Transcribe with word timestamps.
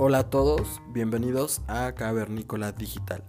Hola 0.00 0.20
a 0.20 0.30
todos, 0.30 0.80
bienvenidos 0.92 1.60
a 1.66 1.92
Cavernícola 1.96 2.70
Digital, 2.70 3.24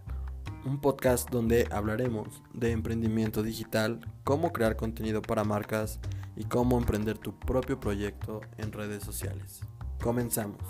un 0.64 0.80
podcast 0.80 1.28
donde 1.32 1.68
hablaremos 1.72 2.44
de 2.54 2.70
emprendimiento 2.70 3.42
digital, 3.42 4.02
cómo 4.24 4.54
crear 4.54 4.76
contenido 4.76 5.24
para 5.24 5.44
marcas 5.44 6.00
y 6.36 6.44
cómo 6.44 6.78
emprender 6.78 7.18
tu 7.18 7.34
propio 7.40 7.80
proyecto 7.80 8.42
en 8.60 8.72
redes 8.72 9.02
sociales. 9.02 9.62
Comenzamos. 10.00 10.62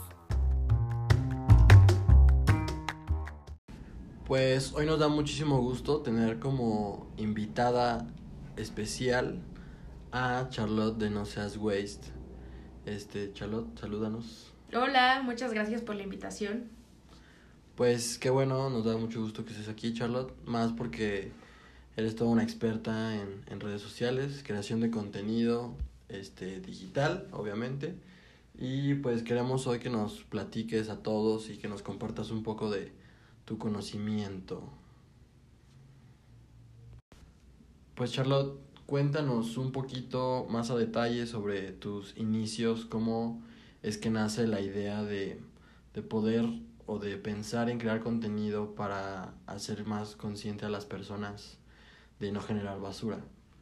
Pues 4.25 4.71
hoy 4.75 4.85
nos 4.85 4.99
da 4.99 5.09
muchísimo 5.09 5.59
gusto 5.59 5.99
tener 5.99 6.39
como 6.39 7.09
invitada 7.17 8.07
especial 8.55 9.41
a 10.13 10.47
Charlotte 10.49 10.97
de 10.97 11.09
No 11.09 11.25
Seas 11.25 11.57
Waste. 11.57 12.07
Este, 12.85 13.33
Charlotte, 13.33 13.77
salúdanos. 13.77 14.53
Hola, 14.71 15.23
muchas 15.25 15.51
gracias 15.51 15.81
por 15.81 15.95
la 15.95 16.03
invitación. 16.03 16.65
Pues 17.75 18.19
qué 18.19 18.29
bueno, 18.29 18.69
nos 18.69 18.85
da 18.85 18.95
mucho 18.97 19.19
gusto 19.19 19.43
que 19.43 19.51
estés 19.51 19.67
aquí, 19.67 19.95
Charlotte. 19.95 20.31
Más 20.45 20.73
porque 20.73 21.31
eres 21.97 22.15
toda 22.15 22.29
una 22.29 22.43
experta 22.43 23.15
en, 23.15 23.41
en 23.47 23.59
redes 23.59 23.81
sociales, 23.81 24.43
creación 24.45 24.79
de 24.79 24.91
contenido 24.91 25.73
este, 26.07 26.61
digital, 26.61 27.27
obviamente. 27.31 27.95
Y 28.59 28.93
pues 28.95 29.23
queremos 29.23 29.65
hoy 29.65 29.79
que 29.79 29.89
nos 29.89 30.23
platiques 30.25 30.89
a 30.89 31.01
todos 31.01 31.49
y 31.49 31.57
que 31.57 31.67
nos 31.67 31.81
compartas 31.81 32.29
un 32.29 32.43
poco 32.43 32.69
de 32.69 32.91
tu 33.45 33.57
conocimiento. 33.57 34.61
Pues 37.95 38.11
Charlotte, 38.11 38.59
cuéntanos 38.85 39.57
un 39.57 39.71
poquito 39.71 40.45
más 40.47 40.69
a 40.69 40.75
detalle 40.75 41.25
sobre 41.25 41.71
tus 41.71 42.15
inicios, 42.17 42.85
cómo 42.85 43.41
es 43.81 43.97
que 43.97 44.09
nace 44.09 44.47
la 44.47 44.61
idea 44.61 45.03
de, 45.03 45.39
de 45.93 46.01
poder 46.01 46.45
o 46.85 46.99
de 46.99 47.17
pensar 47.17 47.69
en 47.69 47.77
crear 47.77 47.99
contenido 47.99 48.75
para 48.75 49.33
hacer 49.45 49.85
más 49.85 50.15
consciente 50.15 50.65
a 50.65 50.69
las 50.69 50.85
personas 50.85 51.57
de 52.19 52.31
no 52.31 52.41
generar 52.41 52.79
basura. 52.79 53.19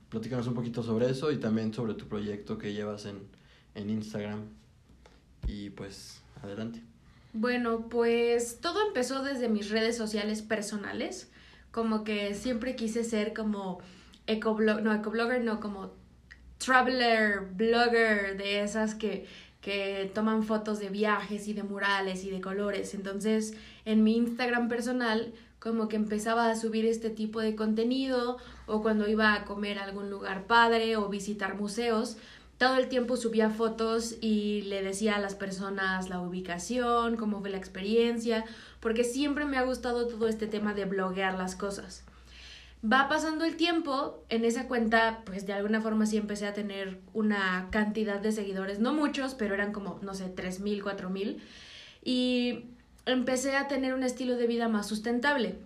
Platícanos 0.10 0.48
un 0.48 0.54
poquito 0.54 0.82
sobre 0.82 1.10
eso 1.10 1.32
y 1.32 1.38
también 1.38 1.74
sobre 1.74 1.94
tu 1.94 2.08
proyecto 2.08 2.58
que 2.58 2.74
llevas 2.74 3.06
en, 3.06 3.28
en 3.76 3.90
Instagram. 3.90 4.46
Y 5.46 5.70
pues, 5.72 6.22
adelante. 6.42 6.82
Bueno, 7.34 7.88
pues 7.90 8.60
todo 8.62 8.88
empezó 8.88 9.24
desde 9.24 9.50
mis 9.50 9.70
redes 9.70 9.98
sociales 9.98 10.42
personales. 10.42 11.30
Como 11.72 12.04
que 12.04 12.34
siempre 12.34 12.76
quise 12.76 13.04
ser 13.04 13.34
como 13.34 13.80
ecoblog, 14.26 14.82
no, 14.82 14.94
ecoblogger, 14.94 15.44
no, 15.44 15.60
como 15.60 15.92
traveler, 16.58 17.42
blogger, 17.54 18.38
de 18.38 18.62
esas 18.64 18.96
que, 18.96 19.28
que 19.68 20.10
toman 20.16 20.44
fotos 20.44 20.80
de 20.80 20.88
viajes 20.88 21.50
y 21.50 21.54
de 21.54 21.62
murales 21.62 22.24
y 22.24 22.30
de 22.30 22.40
colores. 22.40 22.94
Entonces, 22.94 23.54
en 23.84 24.02
mi 24.02 24.16
Instagram 24.16 24.70
personal, 24.70 25.34
como 25.60 25.90
que 25.90 25.98
empezaba 25.98 26.50
a 26.50 26.56
subir 26.56 26.86
este 26.86 27.10
tipo 27.10 27.42
de 27.42 27.54
contenido 27.58 28.38
o 28.66 28.82
cuando 28.82 29.10
iba 29.10 29.34
a 29.34 29.44
comer 29.44 29.78
a 29.78 29.84
algún 29.84 30.10
lugar 30.10 30.48
padre 30.48 30.96
o 30.96 31.10
visitar 31.10 31.56
museos, 31.56 32.16
todo 32.58 32.78
el 32.78 32.88
tiempo 32.88 33.18
subía 33.18 33.50
fotos 33.50 34.16
y 34.22 34.62
le 34.62 34.82
decía 34.82 35.18
a 35.18 35.20
las 35.20 35.36
personas 35.36 36.08
la 36.08 36.22
ubicación, 36.22 37.18
cómo 37.18 37.42
fue 37.42 37.50
la 37.50 37.58
experiencia, 37.58 38.46
porque 38.80 39.04
siempre 39.04 39.44
me 39.44 39.58
ha 39.58 39.64
gustado 39.64 40.08
todo 40.08 40.30
este 40.30 40.48
tema 40.48 40.76
de 40.76 40.86
bloguear 40.86 41.38
las 41.38 41.58
cosas. 41.58 42.06
Va 42.84 43.10
pasando 43.10 43.44
el 43.44 43.56
tiempo, 43.56 44.24
en 44.30 44.46
esa 44.46 44.68
cuenta, 44.68 45.24
pues 45.26 45.48
de 45.48 45.54
alguna 45.54 45.82
forma 45.82 46.06
sí 46.06 46.18
empecé 46.18 46.46
a 46.46 46.54
tener 46.54 47.00
una 47.14 47.70
cantidad 47.72 48.20
de 48.20 48.32
seguidores, 48.32 48.80
no 48.80 48.94
muchos, 48.94 49.34
pero 49.34 49.56
eran 49.56 49.74
como, 49.74 50.00
no 50.04 50.14
sé, 50.14 50.34
3.000, 50.34 50.84
4.000, 50.84 51.38
y 52.04 52.66
empecé 53.08 53.56
a 53.56 53.68
tener 53.68 53.96
un 53.96 54.04
estilo 54.04 54.36
de 54.36 54.46
vida 54.46 54.68
más 54.68 54.88
sustentable. 54.88 55.58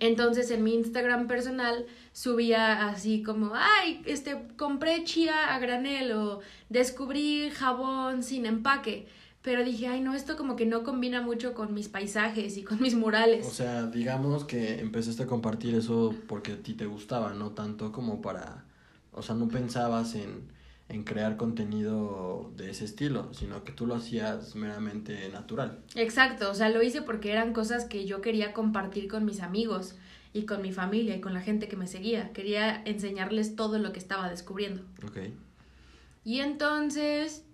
Entonces 0.00 0.50
en 0.50 0.64
mi 0.64 0.74
Instagram 0.74 1.28
personal 1.28 1.86
subía 2.12 2.88
así 2.88 3.22
como, 3.22 3.52
ay, 3.54 4.02
este, 4.06 4.42
compré 4.56 5.04
chía 5.04 5.54
a 5.54 5.58
granel 5.58 6.12
o 6.12 6.40
descubrí 6.68 7.50
jabón 7.50 8.22
sin 8.22 8.46
empaque. 8.46 9.06
Pero 9.44 9.62
dije, 9.62 9.88
ay, 9.88 10.00
no, 10.00 10.14
esto 10.14 10.38
como 10.38 10.56
que 10.56 10.64
no 10.64 10.84
combina 10.84 11.20
mucho 11.20 11.52
con 11.52 11.74
mis 11.74 11.90
paisajes 11.90 12.56
y 12.56 12.62
con 12.64 12.80
mis 12.80 12.94
murales. 12.94 13.46
O 13.46 13.50
sea, 13.50 13.84
digamos 13.84 14.44
que 14.44 14.80
empezaste 14.80 15.24
a 15.24 15.26
compartir 15.26 15.74
eso 15.74 16.14
porque 16.26 16.52
a 16.52 16.62
ti 16.62 16.72
te 16.72 16.86
gustaba, 16.86 17.34
no 17.34 17.50
tanto 17.50 17.92
como 17.92 18.22
para, 18.22 18.64
o 19.12 19.20
sea, 19.20 19.34
no 19.34 19.48
pensabas 19.48 20.14
en, 20.14 20.48
en 20.88 21.04
crear 21.04 21.36
contenido 21.36 22.52
de 22.56 22.70
ese 22.70 22.86
estilo, 22.86 23.34
sino 23.34 23.64
que 23.64 23.72
tú 23.72 23.86
lo 23.86 23.96
hacías 23.96 24.56
meramente 24.56 25.28
natural. 25.28 25.78
Exacto, 25.94 26.50
o 26.50 26.54
sea, 26.54 26.70
lo 26.70 26.82
hice 26.82 27.02
porque 27.02 27.30
eran 27.30 27.52
cosas 27.52 27.84
que 27.84 28.06
yo 28.06 28.22
quería 28.22 28.54
compartir 28.54 29.08
con 29.08 29.26
mis 29.26 29.40
amigos 29.40 29.94
y 30.32 30.46
con 30.46 30.62
mi 30.62 30.72
familia 30.72 31.16
y 31.16 31.20
con 31.20 31.34
la 31.34 31.42
gente 31.42 31.68
que 31.68 31.76
me 31.76 31.86
seguía. 31.86 32.32
Quería 32.32 32.82
enseñarles 32.86 33.56
todo 33.56 33.78
lo 33.78 33.92
que 33.92 33.98
estaba 33.98 34.30
descubriendo. 34.30 34.80
Ok. 35.06 35.18
Y 36.24 36.40
entonces 36.40 37.44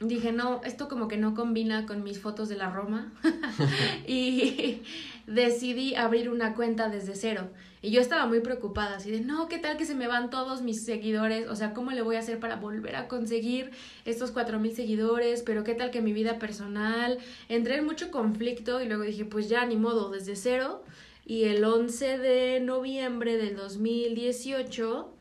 dije, 0.00 0.32
no, 0.32 0.60
esto 0.64 0.88
como 0.88 1.08
que 1.08 1.16
no 1.16 1.34
combina 1.34 1.86
con 1.86 2.02
mis 2.02 2.20
fotos 2.20 2.48
de 2.48 2.56
la 2.56 2.70
Roma. 2.70 3.12
y 4.06 4.82
decidí 5.26 5.94
abrir 5.94 6.28
una 6.30 6.54
cuenta 6.54 6.88
desde 6.88 7.14
cero. 7.14 7.48
Y 7.82 7.90
yo 7.90 8.00
estaba 8.00 8.26
muy 8.26 8.40
preocupada, 8.40 8.96
así 8.96 9.10
de, 9.10 9.20
no, 9.20 9.48
¿qué 9.48 9.58
tal 9.58 9.76
que 9.76 9.84
se 9.84 9.94
me 9.94 10.08
van 10.08 10.28
todos 10.30 10.62
mis 10.62 10.84
seguidores? 10.84 11.48
O 11.48 11.54
sea, 11.54 11.72
¿cómo 11.72 11.92
le 11.92 12.02
voy 12.02 12.16
a 12.16 12.20
hacer 12.20 12.40
para 12.40 12.56
volver 12.56 12.96
a 12.96 13.06
conseguir 13.06 13.70
estos 14.04 14.32
cuatro 14.32 14.58
mil 14.58 14.74
seguidores? 14.74 15.42
Pero 15.42 15.62
¿qué 15.62 15.74
tal 15.74 15.90
que 15.90 16.02
mi 16.02 16.12
vida 16.12 16.38
personal? 16.38 17.18
Entré 17.48 17.76
en 17.76 17.84
mucho 17.84 18.10
conflicto 18.10 18.82
y 18.82 18.86
luego 18.86 19.04
dije, 19.04 19.24
pues 19.24 19.48
ya, 19.48 19.64
ni 19.66 19.76
modo, 19.76 20.10
desde 20.10 20.36
cero. 20.36 20.84
Y 21.24 21.44
el 21.44 21.64
11 21.64 22.18
de 22.18 22.60
noviembre 22.60 23.36
del 23.36 23.56
2018 23.56 25.12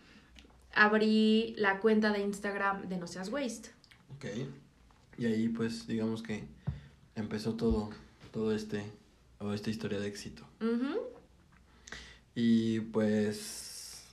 abrí 0.74 1.56
la 1.57 1.80
cuenta 1.80 2.12
de 2.12 2.22
Instagram 2.22 2.88
de 2.88 2.97
No 2.97 3.07
Seas 3.07 3.30
Waste. 3.30 3.69
Ok. 4.16 4.25
Y 5.17 5.25
ahí 5.25 5.49
pues 5.49 5.87
digamos 5.87 6.21
que 6.21 6.43
empezó 7.15 7.55
todo, 7.55 7.89
todo 8.31 8.53
este, 8.53 8.83
o 9.39 9.53
esta 9.53 9.69
historia 9.69 9.99
de 9.99 10.07
éxito. 10.07 10.43
Y 12.35 12.81
pues, 12.81 14.03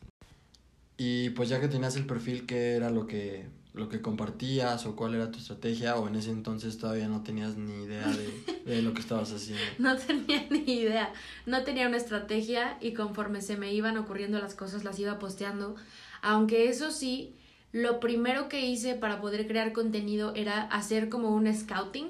y 0.96 1.30
pues 1.30 1.48
ya 1.48 1.60
que 1.60 1.68
tenías 1.68 1.96
el 1.96 2.06
perfil, 2.06 2.46
¿qué 2.46 2.76
era 2.76 2.90
lo 2.90 3.06
que, 3.08 3.46
lo 3.74 3.88
que 3.88 4.00
compartías 4.00 4.86
o 4.86 4.94
cuál 4.94 5.16
era 5.16 5.32
tu 5.32 5.38
estrategia? 5.38 5.96
O 5.96 6.06
en 6.06 6.14
ese 6.14 6.30
entonces 6.30 6.78
todavía 6.78 7.08
no 7.08 7.22
tenías 7.24 7.56
ni 7.56 7.84
idea 7.84 8.06
de, 8.08 8.62
de 8.64 8.82
lo 8.82 8.94
que 8.94 9.00
estabas 9.00 9.32
haciendo. 9.32 9.64
No 9.78 9.96
tenía 9.96 10.46
ni 10.50 10.72
idea, 10.72 11.12
no 11.46 11.64
tenía 11.64 11.88
una 11.88 11.96
estrategia 11.96 12.78
y 12.80 12.94
conforme 12.94 13.42
se 13.42 13.56
me 13.56 13.74
iban 13.74 13.96
ocurriendo 13.96 14.38
las 14.38 14.54
cosas 14.54 14.84
las 14.84 15.00
iba 15.00 15.18
posteando, 15.18 15.74
aunque 16.20 16.68
eso 16.68 16.92
sí, 16.92 17.34
lo 17.72 18.00
primero 18.00 18.48
que 18.48 18.66
hice 18.66 18.94
para 18.94 19.20
poder 19.20 19.48
crear 19.48 19.72
contenido 19.72 20.34
era 20.34 20.62
hacer 20.62 21.08
como 21.08 21.34
un 21.34 21.52
scouting 21.52 22.08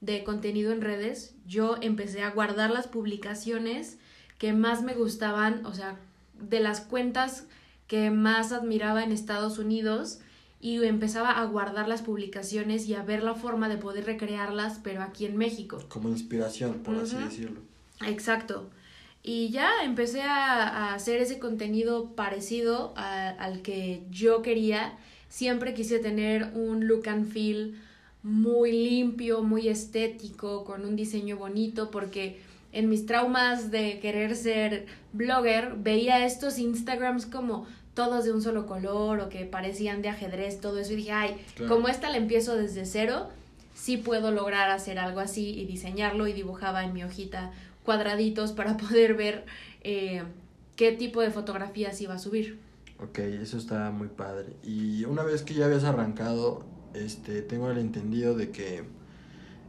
de 0.00 0.24
contenido 0.24 0.72
en 0.72 0.80
redes. 0.80 1.34
Yo 1.46 1.76
empecé 1.80 2.22
a 2.22 2.30
guardar 2.30 2.70
las 2.70 2.86
publicaciones 2.86 3.98
que 4.38 4.52
más 4.52 4.82
me 4.82 4.94
gustaban, 4.94 5.66
o 5.66 5.74
sea, 5.74 5.98
de 6.40 6.60
las 6.60 6.80
cuentas 6.80 7.44
que 7.86 8.10
más 8.10 8.52
admiraba 8.52 9.02
en 9.02 9.12
Estados 9.12 9.58
Unidos 9.58 10.20
y 10.60 10.82
empezaba 10.84 11.32
a 11.32 11.44
guardar 11.44 11.88
las 11.88 12.02
publicaciones 12.02 12.86
y 12.86 12.94
a 12.94 13.02
ver 13.02 13.22
la 13.22 13.34
forma 13.34 13.68
de 13.68 13.78
poder 13.78 14.04
recrearlas, 14.04 14.78
pero 14.82 15.02
aquí 15.02 15.26
en 15.26 15.36
México. 15.36 15.82
Como 15.88 16.08
inspiración, 16.08 16.80
por 16.84 16.96
así 16.96 17.16
decirlo. 17.16 17.60
Exacto. 18.06 18.70
Y 19.22 19.50
ya 19.50 19.68
empecé 19.84 20.22
a, 20.22 20.66
a 20.68 20.94
hacer 20.94 21.20
ese 21.20 21.38
contenido 21.38 22.10
parecido 22.14 22.92
a- 22.96 23.28
al 23.30 23.60
que 23.62 24.02
yo 24.10 24.42
quería. 24.42 24.94
Siempre 25.28 25.74
quise 25.74 25.98
tener 25.98 26.52
un 26.54 26.86
look 26.88 27.08
and 27.08 27.30
feel 27.30 27.78
muy 28.22 28.72
limpio, 28.72 29.42
muy 29.42 29.68
estético, 29.68 30.64
con 30.64 30.84
un 30.84 30.96
diseño 30.96 31.36
bonito, 31.36 31.90
porque 31.90 32.40
en 32.72 32.88
mis 32.88 33.04
traumas 33.06 33.70
de 33.70 33.98
querer 34.00 34.36
ser 34.36 34.86
blogger 35.12 35.74
veía 35.76 36.24
estos 36.24 36.58
Instagrams 36.58 37.26
como 37.26 37.66
todos 37.94 38.24
de 38.24 38.32
un 38.32 38.40
solo 38.42 38.66
color 38.66 39.20
o 39.20 39.28
que 39.28 39.44
parecían 39.44 40.00
de 40.00 40.08
ajedrez, 40.08 40.60
todo 40.60 40.78
eso, 40.78 40.92
y 40.92 40.96
dije, 40.96 41.12
ay, 41.12 41.36
Claro. 41.56 41.74
como 41.74 41.88
esta 41.88 42.08
la 42.08 42.16
empiezo 42.16 42.56
desde 42.56 42.86
cero, 42.86 43.28
sí 43.74 43.96
puedo 43.96 44.30
lograr 44.30 44.70
hacer 44.70 44.98
algo 44.98 45.20
así 45.20 45.50
y 45.58 45.66
diseñarlo 45.66 46.26
y 46.26 46.32
dibujaba 46.32 46.84
en 46.84 46.92
mi 46.92 47.02
hojita 47.04 47.50
cuadraditos 47.84 48.52
para 48.52 48.76
poder 48.76 49.14
ver 49.14 49.46
eh, 49.82 50.22
qué 50.76 50.92
tipo 50.92 51.20
de 51.20 51.30
fotografías 51.30 52.00
iba 52.00 52.14
a 52.14 52.18
subir. 52.18 52.58
Ok, 52.98 53.18
eso 53.18 53.56
está 53.56 53.90
muy 53.90 54.08
padre. 54.08 54.56
Y 54.62 55.04
una 55.04 55.22
vez 55.22 55.42
que 55.42 55.54
ya 55.54 55.66
habías 55.66 55.84
arrancado, 55.84 56.64
este, 56.94 57.42
tengo 57.42 57.70
el 57.70 57.78
entendido 57.78 58.34
de 58.34 58.50
que 58.50 58.84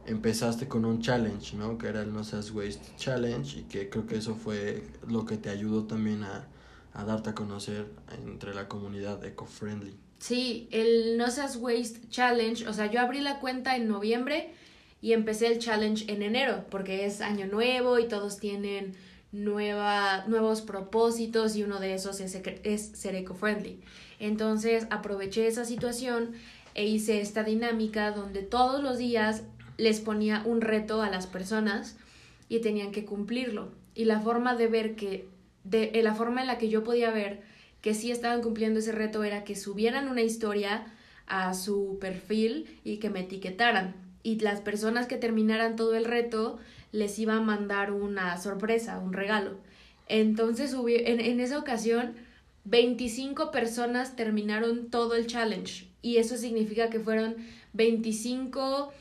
empezaste 0.06 0.68
con 0.68 0.84
un 0.84 1.00
challenge, 1.00 1.56
¿no? 1.56 1.78
Que 1.78 1.88
era 1.88 2.02
el 2.02 2.12
No 2.12 2.24
Seas 2.24 2.50
Waste 2.50 2.96
Challenge 2.96 3.60
y 3.60 3.62
que 3.64 3.88
creo 3.88 4.06
que 4.06 4.16
eso 4.16 4.34
fue 4.34 4.82
lo 5.08 5.24
que 5.24 5.36
te 5.36 5.48
ayudó 5.48 5.84
también 5.84 6.24
a, 6.24 6.46
a 6.92 7.04
darte 7.04 7.30
a 7.30 7.34
conocer 7.34 7.86
entre 8.24 8.54
la 8.54 8.68
comunidad 8.68 9.24
eco-friendly. 9.24 9.94
Sí, 10.18 10.68
el 10.70 11.16
No 11.16 11.30
Seas 11.30 11.56
Waste 11.56 12.08
Challenge, 12.08 12.68
o 12.68 12.72
sea, 12.72 12.90
yo 12.90 13.00
abrí 13.00 13.20
la 13.20 13.40
cuenta 13.40 13.76
en 13.76 13.88
noviembre 13.88 14.52
y 15.02 15.12
empecé 15.12 15.48
el 15.48 15.58
challenge 15.58 16.10
en 16.10 16.22
enero 16.22 16.64
porque 16.70 17.04
es 17.04 17.20
año 17.20 17.46
nuevo 17.46 17.98
y 17.98 18.08
todos 18.08 18.38
tienen 18.38 18.94
nueva, 19.32 20.24
nuevos 20.28 20.62
propósitos 20.62 21.56
y 21.56 21.64
uno 21.64 21.80
de 21.80 21.94
esos 21.94 22.20
es, 22.20 22.40
es 22.62 22.82
ser 22.94 23.16
eco-friendly. 23.16 23.80
Entonces 24.20 24.86
aproveché 24.90 25.48
esa 25.48 25.64
situación 25.64 26.32
e 26.74 26.86
hice 26.86 27.20
esta 27.20 27.42
dinámica 27.42 28.12
donde 28.12 28.42
todos 28.42 28.82
los 28.82 28.96
días 28.96 29.42
les 29.76 30.00
ponía 30.00 30.42
un 30.46 30.60
reto 30.60 31.02
a 31.02 31.10
las 31.10 31.26
personas 31.26 31.96
y 32.48 32.60
tenían 32.60 32.92
que 32.92 33.04
cumplirlo. 33.04 33.72
Y 33.94 34.04
la 34.04 34.20
forma 34.20 34.54
de 34.54 34.68
ver 34.68 34.94
que, 34.94 35.26
de, 35.64 35.90
eh, 35.94 36.02
la 36.02 36.14
forma 36.14 36.40
en 36.40 36.46
la 36.46 36.58
que 36.58 36.68
yo 36.68 36.84
podía 36.84 37.10
ver 37.10 37.42
que 37.80 37.94
sí 37.94 38.12
estaban 38.12 38.42
cumpliendo 38.42 38.78
ese 38.78 38.92
reto 38.92 39.24
era 39.24 39.42
que 39.42 39.56
subieran 39.56 40.08
una 40.08 40.22
historia 40.22 40.86
a 41.26 41.52
su 41.54 41.98
perfil 42.00 42.80
y 42.84 42.98
que 42.98 43.10
me 43.10 43.20
etiquetaran. 43.20 44.01
Y 44.22 44.38
las 44.40 44.60
personas 44.60 45.06
que 45.06 45.16
terminaran 45.16 45.76
todo 45.76 45.94
el 45.94 46.04
reto 46.04 46.58
les 46.92 47.18
iba 47.18 47.36
a 47.36 47.40
mandar 47.40 47.92
una 47.92 48.36
sorpresa, 48.38 48.98
un 48.98 49.12
regalo. 49.12 49.56
Entonces 50.08 50.74
en, 50.74 51.20
en 51.20 51.40
esa 51.40 51.58
ocasión 51.58 52.14
25 52.64 53.50
personas 53.50 54.14
terminaron 54.14 54.90
todo 54.90 55.14
el 55.14 55.26
challenge 55.26 55.88
y 56.00 56.18
eso 56.18 56.36
significa 56.36 56.90
que 56.90 57.00
fueron 57.00 57.36
25 57.72 58.92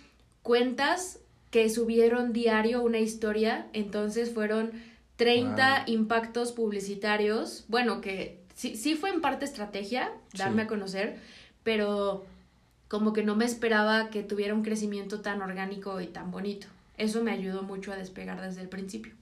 cuentas 0.41 1.19
que 1.51 1.69
subieron 1.69 2.31
diario 2.31 2.81
una 2.81 2.99
historia, 2.99 3.67
entonces 3.73 4.33
fueron 4.33 4.71
30 5.17 5.83
impactos 5.87 6.53
publicitarios, 6.53 7.65
bueno, 7.67 8.01
que 8.01 8.39
sí, 8.55 8.75
sí 8.75 8.95
fue 8.95 9.09
en 9.09 9.21
parte 9.21 9.45
estrategia, 9.45 10.11
darme 10.33 10.63
a 10.63 10.67
conocer, 10.67 11.17
pero 11.63 12.25
como 12.91 13.13
que 13.13 13.23
no 13.23 13.37
me 13.37 13.45
esperaba 13.45 14.09
que 14.09 14.21
tuviera 14.21 14.53
un 14.53 14.63
crecimiento 14.63 15.21
tan 15.21 15.41
orgánico 15.41 16.01
y 16.01 16.07
tan 16.07 16.29
bonito 16.29 16.67
eso 16.97 17.23
me 17.23 17.31
ayudó 17.31 17.63
mucho 17.63 17.93
a 17.93 17.95
despegar 17.95 18.41
desde 18.41 18.61
el 18.61 18.67
principio. 18.67 19.13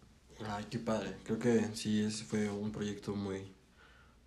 Ay, 0.49 0.65
qué 0.71 0.79
padre. 0.79 1.15
Creo 1.23 1.37
que 1.37 1.69
sí, 1.75 2.01
ese 2.01 2.23
fue 2.23 2.49
un 2.49 2.71
proyecto 2.71 3.15
muy, 3.15 3.53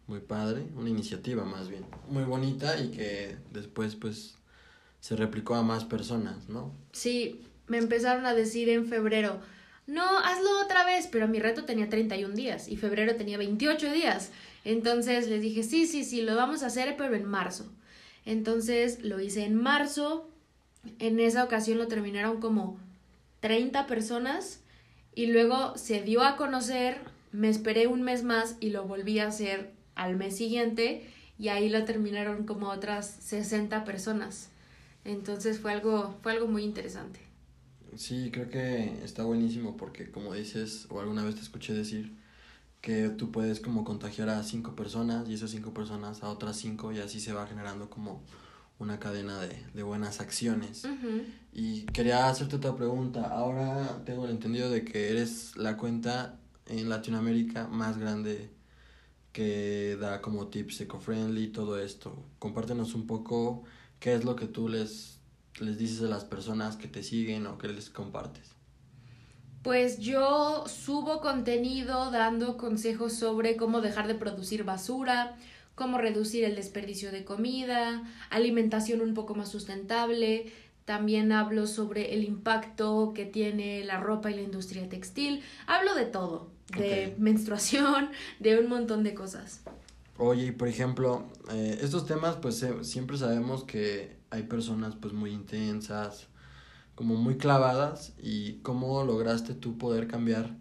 muy 0.06 0.20
padre, 0.20 0.62
una 0.76 0.88
iniciativa 0.88 1.44
más 1.44 1.68
bien, 1.68 1.84
muy 2.08 2.22
bonita 2.22 2.78
y 2.78 2.92
que 2.92 3.36
después 3.50 3.96
pues 3.96 4.36
se 5.00 5.16
replicó 5.16 5.56
a 5.56 5.62
más 5.62 5.84
personas, 5.84 6.48
¿no? 6.48 6.72
Sí, 6.92 7.42
me 7.66 7.78
empezaron 7.78 8.26
a 8.26 8.34
decir 8.34 8.68
en 8.68 8.86
febrero, 8.86 9.40
no, 9.88 10.18
hazlo 10.20 10.62
otra 10.64 10.84
vez, 10.84 11.08
pero 11.10 11.26
mi 11.26 11.40
reto 11.40 11.64
tenía 11.64 11.88
31 11.88 12.34
días 12.34 12.68
y 12.68 12.76
febrero 12.76 13.16
tenía 13.16 13.38
28 13.38 13.92
días. 13.92 14.30
Entonces 14.64 15.28
les 15.28 15.42
dije, 15.42 15.64
sí, 15.64 15.86
sí, 15.86 16.04
sí, 16.04 16.22
lo 16.22 16.36
vamos 16.36 16.62
a 16.62 16.66
hacer, 16.66 16.94
pero 16.96 17.16
en 17.16 17.24
marzo. 17.24 17.68
Entonces 18.24 19.02
lo 19.02 19.20
hice 19.20 19.44
en 19.44 19.56
marzo. 19.56 20.28
En 20.98 21.20
esa 21.20 21.44
ocasión 21.44 21.78
lo 21.78 21.88
terminaron 21.88 22.40
como 22.40 22.78
30 23.40 23.86
personas 23.86 24.60
y 25.14 25.26
luego 25.26 25.76
se 25.76 26.02
dio 26.02 26.22
a 26.22 26.36
conocer, 26.36 26.98
me 27.32 27.48
esperé 27.48 27.86
un 27.86 28.02
mes 28.02 28.22
más 28.22 28.56
y 28.60 28.70
lo 28.70 28.84
volví 28.84 29.18
a 29.18 29.28
hacer 29.28 29.72
al 29.94 30.16
mes 30.16 30.36
siguiente 30.36 31.06
y 31.38 31.48
ahí 31.48 31.68
lo 31.68 31.84
terminaron 31.84 32.46
como 32.46 32.68
otras 32.68 33.06
60 33.20 33.84
personas. 33.84 34.48
Entonces 35.04 35.58
fue 35.58 35.72
algo, 35.72 36.16
fue 36.22 36.32
algo 36.32 36.46
muy 36.46 36.62
interesante. 36.62 37.20
Sí, 37.96 38.30
creo 38.32 38.48
que 38.48 38.92
está 39.04 39.24
buenísimo 39.24 39.76
porque 39.76 40.10
como 40.10 40.34
dices, 40.34 40.86
o 40.88 41.00
alguna 41.00 41.24
vez 41.24 41.34
te 41.34 41.42
escuché 41.42 41.74
decir, 41.74 42.12
que 42.82 43.08
tú 43.10 43.30
puedes 43.30 43.60
como 43.60 43.84
contagiar 43.84 44.28
a 44.28 44.42
cinco 44.42 44.74
personas 44.74 45.28
y 45.28 45.34
esas 45.34 45.52
cinco 45.52 45.72
personas 45.72 46.22
a 46.22 46.28
otras 46.28 46.56
cinco 46.56 46.92
y 46.92 46.98
así 46.98 47.20
se 47.20 47.32
va 47.32 47.46
generando 47.46 47.88
como 47.88 48.22
una 48.80 48.98
cadena 48.98 49.40
de, 49.40 49.82
buenas 49.84 50.20
acciones. 50.20 50.82
Y 51.52 51.82
quería 51.86 52.28
hacerte 52.28 52.56
otra 52.56 52.74
pregunta. 52.74 53.28
Ahora 53.28 54.02
tengo 54.04 54.24
el 54.24 54.32
entendido 54.32 54.68
de 54.68 54.84
que 54.84 55.10
eres 55.10 55.56
la 55.56 55.76
cuenta 55.76 56.40
en 56.66 56.88
Latinoamérica 56.88 57.68
más 57.68 57.98
grande 57.98 58.50
que 59.32 59.96
da 60.00 60.20
como 60.20 60.48
tips 60.48 60.80
eco-friendly 60.80 61.44
y 61.44 61.52
todo 61.52 61.78
esto. 61.78 62.26
Compártenos 62.40 62.94
un 62.94 63.06
poco 63.06 63.62
qué 64.00 64.14
es 64.14 64.24
lo 64.24 64.34
que 64.34 64.46
tú 64.46 64.68
les, 64.68 65.20
les 65.60 65.78
dices 65.78 66.02
a 66.02 66.06
las 66.06 66.24
personas 66.24 66.76
que 66.76 66.88
te 66.88 67.04
siguen 67.04 67.46
o 67.46 67.58
que 67.58 67.68
les 67.68 67.90
compartes. 67.90 68.56
Pues 69.62 69.98
yo 69.98 70.64
subo 70.66 71.20
contenido 71.20 72.10
dando 72.10 72.56
consejos 72.56 73.12
sobre 73.12 73.56
cómo 73.56 73.80
dejar 73.80 74.08
de 74.08 74.16
producir 74.16 74.64
basura, 74.64 75.36
cómo 75.76 75.98
reducir 75.98 76.42
el 76.42 76.56
desperdicio 76.56 77.12
de 77.12 77.24
comida, 77.24 78.02
alimentación 78.30 79.00
un 79.00 79.14
poco 79.14 79.36
más 79.36 79.50
sustentable. 79.50 80.52
También 80.84 81.30
hablo 81.30 81.68
sobre 81.68 82.12
el 82.12 82.24
impacto 82.24 83.12
que 83.14 83.24
tiene 83.24 83.84
la 83.84 84.00
ropa 84.00 84.32
y 84.32 84.34
la 84.34 84.42
industria 84.42 84.88
textil. 84.88 85.42
Hablo 85.68 85.94
de 85.94 86.06
todo, 86.06 86.50
de 86.76 87.14
menstruación, 87.18 88.10
de 88.40 88.58
un 88.58 88.68
montón 88.68 89.04
de 89.04 89.14
cosas. 89.14 89.60
Oye, 90.18 90.46
y 90.46 90.50
por 90.50 90.66
ejemplo, 90.66 91.24
eh, 91.52 91.78
estos 91.80 92.06
temas, 92.06 92.36
pues 92.36 92.66
siempre 92.82 93.16
sabemos 93.16 93.62
que 93.62 94.16
hay 94.30 94.42
personas 94.42 94.96
pues 94.96 95.14
muy 95.14 95.30
intensas, 95.30 96.26
como 96.94 97.16
muy 97.16 97.36
clavadas, 97.36 98.14
y 98.18 98.54
cómo 98.62 99.02
lograste 99.04 99.54
tú 99.54 99.78
poder 99.78 100.08
cambiar 100.08 100.56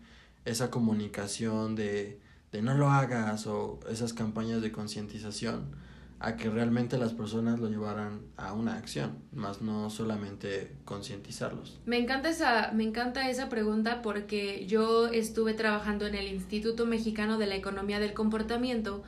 esa 0.46 0.72
comunicación 0.72 1.76
de 1.76 2.20
de 2.52 2.62
no 2.62 2.74
lo 2.74 2.90
hagas 2.90 3.48
o 3.48 3.80
esas 3.90 4.14
campañas 4.14 4.62
de 4.62 4.72
concientización 4.72 5.76
a 6.20 6.36
que 6.36 6.50
realmente 6.50 7.00
las 7.00 7.14
personas 7.14 7.60
lo 7.60 7.68
llevaran 7.68 8.22
a 8.38 8.54
una 8.54 8.76
acción, 8.76 9.18
más 9.32 9.62
no 9.62 9.90
solamente 9.90 10.76
concientizarlos. 10.86 11.80
Me 11.86 11.98
encanta 11.98 12.30
esa 12.30 12.72
me 12.74 12.84
encanta 12.84 13.28
esa 13.30 13.50
pregunta 13.50 14.04
porque 14.04 14.68
yo 14.68 15.08
estuve 15.08 15.56
trabajando 15.56 16.06
en 16.06 16.14
el 16.14 16.28
Instituto 16.28 16.86
Mexicano 16.86 17.40
de 17.40 17.48
la 17.48 17.56
Economía 17.56 18.00
del 18.00 18.14
Comportamiento 18.14 19.04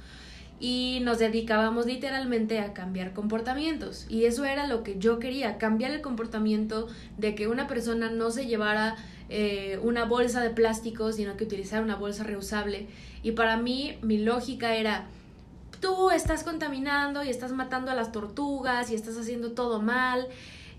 y 0.63 1.01
nos 1.01 1.19
dedicábamos 1.19 1.87
literalmente 1.87 2.59
a 2.59 2.71
cambiar 2.71 3.11
comportamientos 3.11 4.05
y 4.07 4.23
eso 4.23 4.45
era 4.45 4.65
lo 4.65 4.81
que 4.81 4.97
yo 4.97 5.19
quería, 5.19 5.57
cambiar 5.57 5.91
el 5.91 5.99
comportamiento 5.99 6.87
de 7.17 7.35
que 7.35 7.49
una 7.49 7.67
persona 7.67 8.09
no 8.09 8.31
se 8.31 8.45
llevara 8.45 8.95
eh, 9.27 9.77
una 9.83 10.05
bolsa 10.05 10.41
de 10.41 10.51
plástico, 10.51 11.11
sino 11.11 11.35
que 11.35 11.43
utilizara 11.43 11.83
una 11.83 11.97
bolsa 11.97 12.23
reusable 12.23 12.87
y 13.23 13.33
para 13.33 13.57
mí, 13.57 13.97
mi 14.03 14.19
lógica 14.19 14.73
era, 14.77 15.07
tú 15.81 16.11
estás 16.11 16.45
contaminando 16.45 17.25
y 17.25 17.29
estás 17.29 17.51
matando 17.51 17.91
a 17.91 17.93
las 17.93 18.13
tortugas 18.13 18.89
y 18.89 18.95
estás 18.95 19.17
haciendo 19.17 19.51
todo 19.51 19.81
mal. 19.81 20.29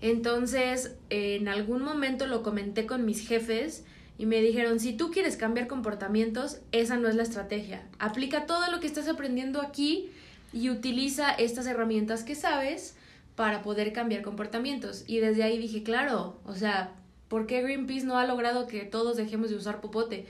Entonces, 0.01 0.95
en 1.11 1.47
algún 1.47 1.83
momento 1.83 2.25
lo 2.25 2.41
comenté 2.41 2.87
con 2.87 3.05
mis 3.05 3.27
jefes 3.27 3.85
y 4.17 4.25
me 4.25 4.41
dijeron, 4.41 4.79
si 4.79 4.93
tú 4.93 5.11
quieres 5.11 5.37
cambiar 5.37 5.67
comportamientos, 5.67 6.59
esa 6.71 6.97
no 6.97 7.07
es 7.07 7.15
la 7.15 7.23
estrategia. 7.23 7.83
Aplica 7.99 8.45
todo 8.45 8.71
lo 8.71 8.79
que 8.79 8.87
estás 8.87 9.07
aprendiendo 9.07 9.61
aquí 9.61 10.09
y 10.53 10.69
utiliza 10.69 11.31
estas 11.31 11.67
herramientas 11.67 12.23
que 12.23 12.35
sabes 12.35 12.95
para 13.35 13.61
poder 13.61 13.91
cambiar 13.91 14.21
comportamientos. 14.21 15.03
Y 15.07 15.19
desde 15.19 15.43
ahí 15.43 15.57
dije, 15.57 15.83
claro, 15.83 16.37
o 16.45 16.55
sea, 16.55 16.93
¿por 17.27 17.47
qué 17.47 17.61
Greenpeace 17.61 18.05
no 18.05 18.17
ha 18.17 18.25
logrado 18.25 18.67
que 18.67 18.85
todos 18.85 19.17
dejemos 19.17 19.49
de 19.49 19.57
usar 19.57 19.81
popote? 19.81 20.25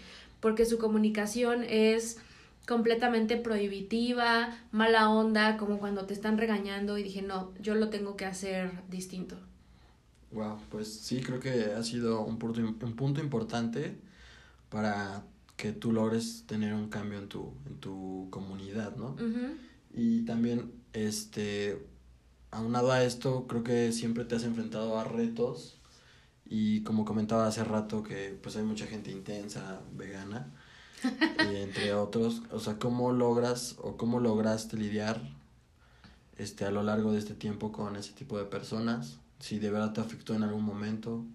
porque 0.46 0.65
su 0.65 0.77
comunicación 0.77 1.65
es 1.68 2.20
completamente 2.68 3.36
prohibitiva, 3.36 4.56
mala 4.72 5.10
onda, 5.10 5.58
como 5.58 5.80
cuando 5.80 6.06
te 6.06 6.13
están 6.13 6.38
regañando 6.38 7.00
y 7.00 7.04
dije, 7.04 7.24
no, 7.24 7.51
yo 7.60 7.74
lo 7.74 7.89
tengo 7.89 8.15
que 8.15 8.25
hacer 8.25 8.70
distinto. 8.88 9.38
Wow, 10.32 10.58
pues 10.70 10.94
sí, 10.94 11.22
creo 11.22 11.39
que 11.39 11.74
ha 11.74 11.84
sido 11.84 12.22
un 12.22 12.38
punto, 12.38 12.62
un 12.62 12.96
punto 12.96 13.22
importante 13.22 13.98
para 14.70 15.24
que 15.55 15.72
tú 15.72 15.91
logres 15.91 16.44
tener 16.48 16.74
un 16.74 16.89
cambio 16.89 17.20
en 17.20 17.29
tu, 17.29 17.53
en 17.65 17.79
tu 17.79 18.27
comunidad, 18.29 18.96
¿no? 18.98 19.15
Y 19.94 20.25
también, 20.25 20.74
este, 20.94 21.88
aunado 22.51 22.91
a 22.91 23.03
esto, 23.03 23.48
creo 23.48 23.63
que 23.63 23.91
siempre 23.91 24.25
te 24.25 24.36
has 24.36 24.44
enfrentado 24.44 25.00
a 25.00 25.03
retos 25.05 25.79
y 26.46 26.84
como 26.84 27.05
comentaba 27.05 27.48
hace 27.48 27.63
rato 27.63 28.03
que 28.03 28.38
pues 28.41 28.55
hay 28.55 28.63
mucha 28.63 28.86
gente 28.86 29.12
intensa, 29.12 29.82
vegana, 29.94 30.51
y 31.03 31.55
entre 31.55 31.94
otros, 31.94 32.44
o 32.51 32.60
sea, 32.60 32.77
¿cómo 32.77 33.12
logras 33.12 33.77
o 33.79 33.98
cómo 33.98 34.20
lograste 34.20 34.77
lidiar 34.77 35.22
este 36.38 36.65
a 36.65 36.72
lo 36.72 36.84
largo 36.84 37.13
de 37.13 37.20
este 37.20 37.34
tiempo 37.34 37.72
con 37.72 37.96
ese 37.96 38.13
tipo 38.13 38.38
de 38.38 38.46
personas? 38.46 39.20
Si 39.39 39.60
de 39.60 39.70
verdad 39.70 39.94
te 39.94 40.01
afectó 40.01 40.34
en 40.34 40.44
algún 40.44 40.63
momento 40.63 41.25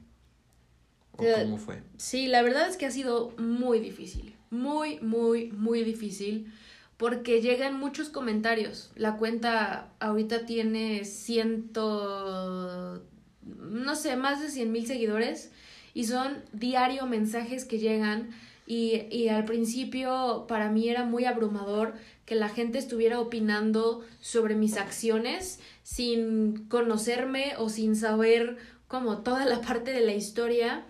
o 1.12 1.16
cómo 1.16 1.58
fue. 1.58 1.82
Sí, 1.96 2.26
la 2.26 2.42
verdad 2.42 2.68
es 2.68 2.76
que 2.76 2.86
ha 2.86 2.90
sido 2.90 3.34
muy 3.38 3.80
difícil, 3.80 4.34
muy 4.50 5.00
muy 5.00 5.52
muy 5.52 5.84
difícil 5.84 6.52
porque 6.96 7.40
llegan 7.40 7.78
muchos 7.78 8.08
comentarios. 8.08 8.90
La 8.94 9.16
cuenta 9.16 9.92
ahorita 10.00 10.46
tiene 10.46 11.04
ciento 11.04 13.02
no 13.42 13.96
sé, 13.96 14.16
más 14.16 14.40
de 14.40 14.50
100 14.50 14.72
mil 14.72 14.86
seguidores 14.86 15.50
y 15.94 16.04
son 16.04 16.42
diario 16.52 17.06
mensajes 17.06 17.64
que 17.64 17.78
llegan 17.78 18.30
Y, 18.70 19.08
y 19.10 19.30
al 19.30 19.46
principio 19.46 20.44
para 20.46 20.70
mí 20.70 20.88
era 20.88 21.04
muy 21.04 21.24
abrumador 21.24 21.94
que 22.24 22.36
la 22.36 22.48
gente 22.48 22.78
estuviera 22.78 23.18
opinando 23.18 24.04
sobre 24.20 24.54
mis 24.54 24.76
acciones 24.76 25.58
sin 25.82 26.68
conocerme 26.68 27.54
o 27.58 27.68
sin 27.68 27.96
saber 27.96 28.58
como 28.86 29.22
toda 29.22 29.44
la 29.44 29.60
parte 29.60 29.92
de 29.92 30.02
la 30.02 30.12
historia. 30.12 30.84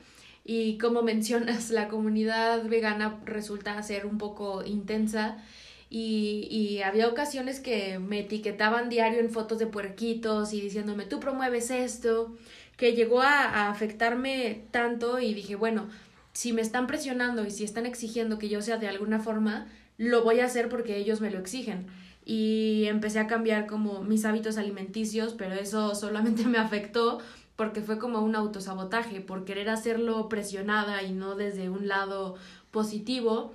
Y 0.44 0.76
como 0.76 1.00
mencionas, 1.12 1.70
la 1.70 1.88
comunidad 1.88 2.66
vegana 2.66 3.18
resulta 3.24 3.82
ser 3.82 4.04
un 4.04 4.18
poco 4.18 4.62
intensa 4.62 5.38
y, 5.88 6.48
y, 6.50 6.82
había 6.82 7.08
ocasiones 7.08 7.60
que 7.60 7.98
me 7.98 8.20
etiquetaban 8.20 8.90
diario 8.90 9.20
en 9.20 9.30
fotos 9.30 9.58
de 9.58 9.66
puerquitos 9.66 10.52
y 10.52 10.60
diciéndome, 10.60 11.06
tú 11.06 11.18
promueves 11.18 11.70
esto, 11.70 12.36
que 12.76 12.92
llegó 12.92 13.22
a, 13.22 13.42
a 13.42 13.70
afectarme 13.70 14.66
tanto 14.70 15.18
y 15.18 15.32
dije, 15.32 15.56
bueno, 15.56 15.88
si 16.40 16.54
me 16.54 16.62
están 16.62 16.86
presionando 16.86 17.44
y 17.44 17.50
si 17.50 17.64
están 17.64 17.84
exigiendo 17.84 18.38
que 18.38 18.48
yo 18.48 18.62
sea 18.62 18.78
de 18.78 18.88
alguna 18.88 19.20
forma, 19.20 19.66
lo 19.98 20.24
voy 20.24 20.40
a 20.40 20.46
hacer 20.46 20.70
porque 20.70 20.96
ellos 20.96 21.20
me 21.20 21.30
lo 21.30 21.38
exigen. 21.38 21.88
Y 22.24 22.86
empecé 22.86 23.18
a 23.18 23.26
cambiar 23.26 23.66
como 23.66 24.02
mis 24.04 24.24
hábitos 24.24 24.56
alimenticios, 24.56 25.34
pero 25.34 25.52
eso 25.52 25.94
solamente 25.94 26.44
me 26.46 26.56
afectó 26.56 27.18
porque 27.56 27.82
fue 27.82 27.98
como 27.98 28.22
un 28.22 28.34
autosabotaje, 28.36 29.20
por 29.20 29.44
querer 29.44 29.68
hacerlo 29.68 30.30
presionada 30.30 31.02
y 31.02 31.12
no 31.12 31.34
desde 31.34 31.68
un 31.68 31.88
lado 31.88 32.36
positivo. 32.70 33.52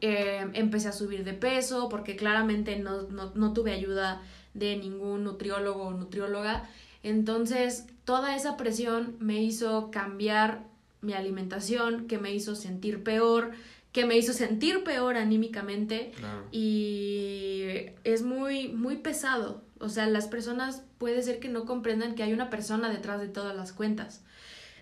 Eh, 0.00 0.42
empecé 0.54 0.88
a 0.88 0.92
subir 0.92 1.22
de 1.22 1.34
peso 1.34 1.90
porque 1.90 2.16
claramente 2.16 2.78
no, 2.78 3.02
no, 3.02 3.32
no 3.34 3.52
tuve 3.52 3.72
ayuda 3.72 4.22
de 4.54 4.78
ningún 4.78 5.22
nutriólogo 5.22 5.88
o 5.88 5.90
nutrióloga. 5.92 6.66
Entonces, 7.02 7.84
toda 8.06 8.34
esa 8.34 8.56
presión 8.56 9.16
me 9.18 9.42
hizo 9.42 9.90
cambiar 9.90 10.74
mi 11.00 11.12
alimentación, 11.12 12.06
que 12.06 12.18
me 12.18 12.34
hizo 12.34 12.54
sentir 12.54 13.02
peor, 13.02 13.52
que 13.92 14.06
me 14.06 14.16
hizo 14.16 14.32
sentir 14.32 14.84
peor 14.84 15.16
anímicamente. 15.16 16.12
Y 16.52 17.64
es 18.04 18.22
muy 18.22 18.68
muy 18.68 18.96
pesado. 18.96 19.62
O 19.78 19.88
sea, 19.88 20.06
las 20.06 20.26
personas 20.26 20.82
puede 20.98 21.22
ser 21.22 21.38
que 21.38 21.48
no 21.48 21.64
comprendan 21.64 22.14
que 22.14 22.22
hay 22.22 22.32
una 22.32 22.50
persona 22.50 22.88
detrás 22.90 23.20
de 23.20 23.28
todas 23.28 23.54
las 23.54 23.72
cuentas, 23.72 24.22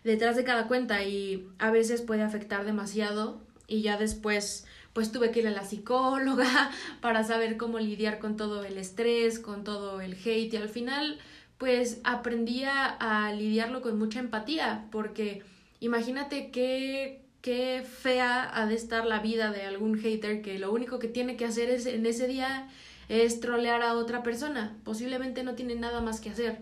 detrás 0.04 0.36
de 0.36 0.44
cada 0.44 0.68
cuenta 0.68 1.02
y 1.02 1.48
a 1.58 1.70
veces 1.70 2.02
puede 2.02 2.22
afectar 2.22 2.64
demasiado. 2.64 3.40
Y 3.66 3.82
ya 3.82 3.96
después 3.96 4.66
pues 4.92 5.10
tuve 5.10 5.32
que 5.32 5.40
ir 5.40 5.48
a 5.48 5.50
la 5.50 5.64
psicóloga 5.64 6.70
para 7.00 7.24
saber 7.24 7.56
cómo 7.56 7.78
lidiar 7.80 8.18
con 8.18 8.36
todo 8.36 8.64
el 8.64 8.78
estrés, 8.78 9.38
con 9.38 9.64
todo 9.64 10.00
el 10.00 10.14
hate. 10.14 10.54
Y 10.54 10.56
al 10.56 10.68
final 10.68 11.18
pues 11.58 12.00
aprendí 12.04 12.64
a, 12.64 13.32
lidiarlo 13.32 13.80
con 13.80 13.98
mucha 13.98 14.20
empatía 14.20 14.86
porque 14.90 15.42
imagínate 15.84 16.50
qué, 16.50 17.24
qué 17.40 17.84
fea 17.86 18.50
ha 18.52 18.66
de 18.66 18.74
estar 18.74 19.06
la 19.06 19.20
vida 19.20 19.50
de 19.50 19.62
algún 19.62 19.98
hater 19.98 20.42
que 20.42 20.58
lo 20.58 20.72
único 20.72 20.98
que 20.98 21.08
tiene 21.08 21.36
que 21.36 21.44
hacer 21.44 21.70
es 21.70 21.86
en 21.86 22.06
ese 22.06 22.26
día 22.26 22.68
es 23.08 23.40
trolear 23.40 23.82
a 23.82 23.94
otra 23.94 24.22
persona. 24.22 24.76
Posiblemente 24.84 25.42
no 25.42 25.54
tiene 25.54 25.74
nada 25.74 26.00
más 26.00 26.20
que 26.20 26.30
hacer. 26.30 26.58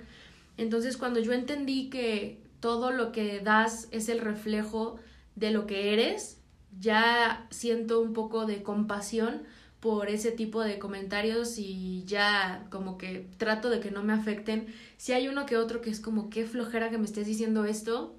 Entonces 0.57 0.97
cuando 0.97 1.21
yo 1.21 1.33
entendí 1.33 1.89
que 1.89 2.41
todo 2.61 2.91
lo 2.91 3.13
que 3.13 3.41
das 3.41 3.89
es 3.91 4.09
el 4.09 4.19
reflejo 4.19 4.99
de 5.35 5.51
lo 5.51 5.67
que 5.67 5.93
eres, 5.93 6.39
ya 6.79 7.47
siento 7.51 8.01
un 8.01 8.13
poco 8.13 8.47
de 8.47 8.63
compasión 8.63 9.43
por 9.81 10.09
ese 10.09 10.31
tipo 10.31 10.63
de 10.63 10.79
comentarios 10.79 11.59
y 11.59 12.05
ya 12.07 12.67
como 12.71 12.99
que 12.99 13.27
trato 13.37 13.69
de 13.69 13.81
que 13.81 13.91
no 13.91 14.05
me 14.05 14.13
afecten. 14.13 14.67
Si 14.97 15.13
hay 15.13 15.27
uno 15.27 15.45
que 15.45 15.57
otro 15.57 15.81
que 15.81 15.91
es 15.91 16.01
como 16.01 16.31
qué 16.31 16.45
flojera 16.47 16.89
que 16.91 16.99
me 16.99 17.05
estés 17.05 17.27
diciendo 17.27 17.65
esto, 17.65 18.15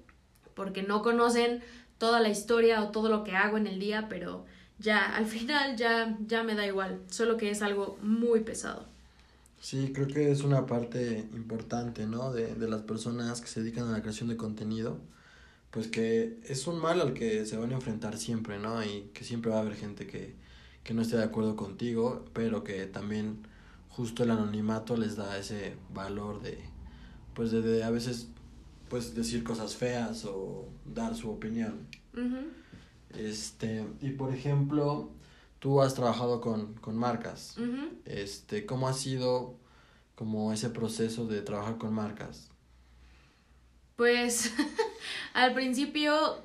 porque 0.54 0.82
no 0.82 1.02
conocen 1.02 1.62
toda 1.98 2.20
la 2.20 2.28
historia 2.28 2.82
o 2.82 2.90
todo 2.90 3.08
lo 3.08 3.24
que 3.24 3.36
hago 3.36 3.56
en 3.56 3.66
el 3.66 3.78
día, 3.78 4.06
pero 4.08 4.44
ya 4.78 5.14
al 5.16 5.26
final 5.34 5.76
ya, 5.76 6.16
ya 6.26 6.42
me 6.42 6.54
da 6.54 6.66
igual, 6.66 7.00
solo 7.10 7.36
que 7.36 7.50
es 7.50 7.62
algo 7.62 7.98
muy 8.02 8.40
pesado. 8.40 8.86
Sí, 9.60 9.92
creo 9.94 10.06
que 10.06 10.30
es 10.30 10.42
una 10.42 10.66
parte 10.66 11.26
importante, 11.32 12.06
¿no? 12.06 12.32
De, 12.32 12.54
de 12.54 12.68
las 12.68 12.82
personas 12.82 13.40
que 13.40 13.46
se 13.46 13.62
dedican 13.62 13.88
a 13.88 13.92
la 13.92 14.02
creación 14.02 14.28
de 14.28 14.36
contenido, 14.36 14.98
pues 15.70 15.88
que 15.88 16.38
es 16.44 16.66
un 16.66 16.78
mal 16.78 17.00
al 17.00 17.14
que 17.14 17.46
se 17.46 17.56
van 17.56 17.72
a 17.72 17.74
enfrentar 17.76 18.18
siempre, 18.18 18.58
¿no? 18.58 18.84
Y 18.84 19.10
que 19.14 19.24
siempre 19.24 19.50
va 19.50 19.58
a 19.58 19.60
haber 19.60 19.74
gente 19.74 20.06
que, 20.06 20.34
que 20.84 20.94
no 20.94 21.02
esté 21.02 21.16
de 21.16 21.24
acuerdo 21.24 21.56
contigo, 21.56 22.24
pero 22.34 22.62
que 22.62 22.86
también 22.86 23.38
justo 23.88 24.22
el 24.22 24.30
anonimato 24.30 24.96
les 24.96 25.16
da 25.16 25.38
ese 25.38 25.76
valor 25.92 26.42
de, 26.42 26.58
pues 27.34 27.50
de, 27.50 27.82
a 27.82 27.90
veces, 27.90 28.28
pues 28.88 29.14
decir 29.14 29.44
cosas 29.44 29.76
feas 29.76 30.24
o 30.24 30.68
dar 30.84 31.14
su 31.14 31.30
opinión. 31.30 31.86
Este, 33.16 33.84
y 34.00 34.10
por 34.10 34.34
ejemplo, 34.34 35.10
tú 35.58 35.80
has 35.80 35.94
trabajado 35.94 36.40
con, 36.40 36.74
con 36.74 36.96
marcas. 36.96 37.56
Este, 38.04 38.66
¿cómo 38.66 38.88
ha 38.88 38.92
sido 38.92 39.56
como 40.14 40.52
ese 40.52 40.70
proceso 40.70 41.26
de 41.26 41.42
trabajar 41.42 41.78
con 41.78 41.92
marcas? 41.92 42.50
Pues 43.96 44.52
al 45.34 45.54
principio 45.54 46.38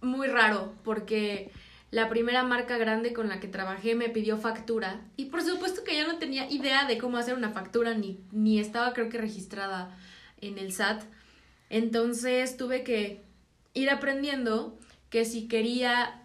muy 0.00 0.28
raro, 0.28 0.72
porque 0.84 1.50
la 1.90 2.08
primera 2.08 2.42
marca 2.42 2.76
grande 2.78 3.12
con 3.12 3.28
la 3.28 3.40
que 3.40 3.48
trabajé 3.48 3.94
me 3.94 4.08
pidió 4.08 4.36
factura 4.36 5.00
y 5.16 5.26
por 5.26 5.42
supuesto 5.42 5.84
que 5.84 5.96
yo 5.96 6.06
no 6.06 6.18
tenía 6.18 6.50
idea 6.50 6.84
de 6.86 6.98
cómo 6.98 7.16
hacer 7.16 7.34
una 7.34 7.50
factura 7.50 7.94
ni, 7.94 8.20
ni 8.32 8.58
estaba 8.58 8.92
creo 8.92 9.08
que 9.08 9.18
registrada 9.18 9.96
en 10.40 10.58
el 10.58 10.72
SAT. 10.72 11.02
Entonces 11.70 12.56
tuve 12.56 12.82
que 12.82 13.22
ir 13.74 13.90
aprendiendo 13.90 14.78
que 15.10 15.24
si 15.24 15.48
quería 15.48 16.22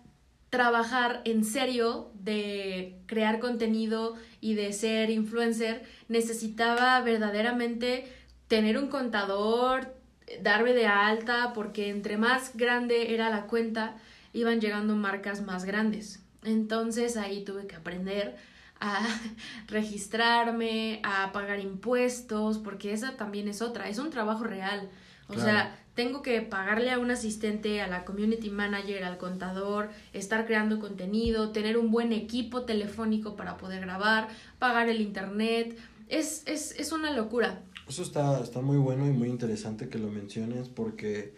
trabajar 0.49 1.21
en 1.23 1.45
serio 1.45 2.11
de 2.13 2.99
crear 3.05 3.39
contenido 3.39 4.15
y 4.41 4.55
de 4.55 4.73
ser 4.73 5.09
influencer, 5.09 5.83
necesitaba 6.09 6.99
verdaderamente 7.01 8.05
tener 8.47 8.77
un 8.77 8.87
contador, 8.87 9.95
darme 10.41 10.73
de 10.73 10.87
alta, 10.87 11.53
porque 11.53 11.89
entre 11.89 12.17
más 12.17 12.55
grande 12.55 13.13
era 13.13 13.29
la 13.29 13.47
cuenta, 13.47 13.95
iban 14.33 14.59
llegando 14.59 14.95
marcas 14.95 15.41
más 15.41 15.63
grandes. 15.63 16.21
Entonces 16.43 17.17
ahí 17.17 17.45
tuve 17.45 17.65
que 17.65 17.75
aprender 17.75 18.35
a 18.81 19.07
registrarme, 19.67 20.99
a 21.03 21.31
pagar 21.31 21.59
impuestos, 21.59 22.57
porque 22.57 22.93
esa 22.93 23.15
también 23.15 23.47
es 23.47 23.61
otra, 23.61 23.87
es 23.87 23.99
un 23.99 24.09
trabajo 24.09 24.43
real. 24.43 24.89
O 25.31 25.41
sea, 25.41 25.77
tengo 25.95 26.21
que 26.21 26.41
pagarle 26.41 26.91
a 26.91 26.99
un 26.99 27.11
asistente, 27.11 27.81
a 27.81 27.87
la 27.87 28.05
community 28.05 28.49
manager, 28.49 29.03
al 29.03 29.17
contador, 29.17 29.89
estar 30.13 30.45
creando 30.45 30.79
contenido, 30.79 31.51
tener 31.51 31.77
un 31.77 31.91
buen 31.91 32.13
equipo 32.13 32.63
telefónico 32.63 33.35
para 33.35 33.57
poder 33.57 33.81
grabar, 33.81 34.27
pagar 34.59 34.89
el 34.89 35.01
internet. 35.01 35.77
Es, 36.07 36.43
es, 36.45 36.71
es 36.79 36.91
una 36.91 37.11
locura. 37.11 37.63
Eso 37.87 38.03
está, 38.03 38.39
está 38.41 38.61
muy 38.61 38.77
bueno 38.77 39.05
y 39.07 39.11
muy 39.11 39.29
interesante 39.29 39.89
que 39.89 39.99
lo 39.99 40.09
menciones 40.09 40.69
porque 40.69 41.35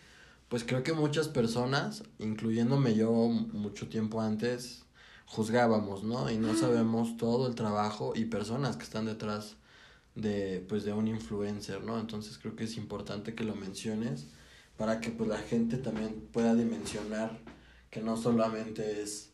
pues 0.49 0.63
creo 0.63 0.83
que 0.83 0.93
muchas 0.93 1.29
personas, 1.29 2.03
incluyéndome 2.19 2.93
yo 2.93 3.11
mucho 3.11 3.87
tiempo 3.89 4.21
antes, 4.21 4.83
juzgábamos, 5.25 6.03
¿no? 6.03 6.29
Y 6.29 6.37
no 6.37 6.55
sabemos 6.55 7.17
todo 7.17 7.47
el 7.47 7.55
trabajo 7.55 8.13
y 8.15 8.25
personas 8.25 8.77
que 8.77 8.83
están 8.83 9.05
detrás 9.05 9.55
de 10.15 10.63
pues 10.67 10.83
de 10.83 10.93
un 10.93 11.07
influencer, 11.07 11.83
¿no? 11.83 11.99
Entonces 11.99 12.37
creo 12.37 12.55
que 12.55 12.65
es 12.65 12.77
importante 12.77 13.35
que 13.35 13.43
lo 13.43 13.55
menciones 13.55 14.27
para 14.77 14.99
que 14.99 15.09
pues 15.09 15.29
la 15.29 15.39
gente 15.39 15.77
también 15.77 16.27
pueda 16.31 16.55
dimensionar 16.55 17.39
que 17.89 18.01
no 18.01 18.17
solamente 18.17 19.01
es 19.01 19.29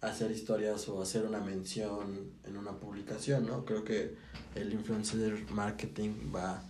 hacer 0.00 0.30
historias 0.30 0.88
o 0.88 1.00
hacer 1.00 1.24
una 1.24 1.40
mención 1.40 2.32
en 2.44 2.56
una 2.56 2.72
publicación, 2.72 3.46
¿no? 3.46 3.64
Creo 3.64 3.84
que 3.84 4.16
el 4.54 4.72
influencer 4.72 5.46
marketing 5.52 6.32
va, 6.34 6.64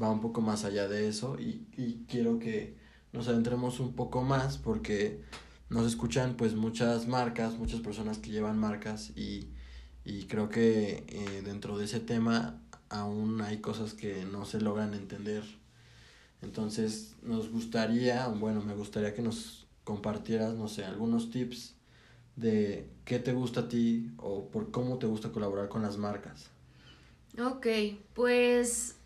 va 0.00 0.10
un 0.10 0.20
poco 0.20 0.40
más 0.40 0.64
allá 0.64 0.86
de 0.86 1.08
eso 1.08 1.38
y, 1.38 1.66
y 1.76 2.04
quiero 2.08 2.38
que 2.38 2.76
nos 3.12 3.28
adentremos 3.28 3.80
un 3.80 3.94
poco 3.94 4.22
más 4.22 4.58
porque 4.58 5.22
nos 5.70 5.86
escuchan 5.86 6.36
pues 6.36 6.54
muchas 6.54 7.08
marcas, 7.08 7.58
muchas 7.58 7.80
personas 7.80 8.18
que 8.18 8.30
llevan 8.30 8.58
marcas 8.58 9.10
y, 9.16 9.48
y 10.04 10.24
creo 10.24 10.48
que 10.48 11.04
eh, 11.08 11.42
dentro 11.44 11.78
de 11.78 11.86
ese 11.86 12.00
tema 12.00 12.60
aún 12.88 13.40
hay 13.40 13.58
cosas 13.58 13.94
que 13.94 14.24
no 14.24 14.44
se 14.44 14.60
logran 14.60 14.94
entender 14.94 15.44
entonces 16.44 17.16
nos 17.22 17.50
gustaría, 17.50 18.28
bueno, 18.28 18.60
me 18.60 18.74
gustaría 18.74 19.14
que 19.14 19.22
nos 19.22 19.66
compartieras, 19.82 20.54
no 20.54 20.68
sé, 20.68 20.84
algunos 20.84 21.30
tips 21.30 21.74
de 22.36 22.88
qué 23.04 23.18
te 23.18 23.32
gusta 23.32 23.60
a 23.60 23.68
ti 23.68 24.10
o 24.18 24.48
por 24.48 24.70
cómo 24.70 24.98
te 24.98 25.06
gusta 25.06 25.32
colaborar 25.32 25.68
con 25.68 25.82
las 25.82 25.96
marcas. 25.96 26.50
Ok, 27.38 27.66
pues 28.12 28.96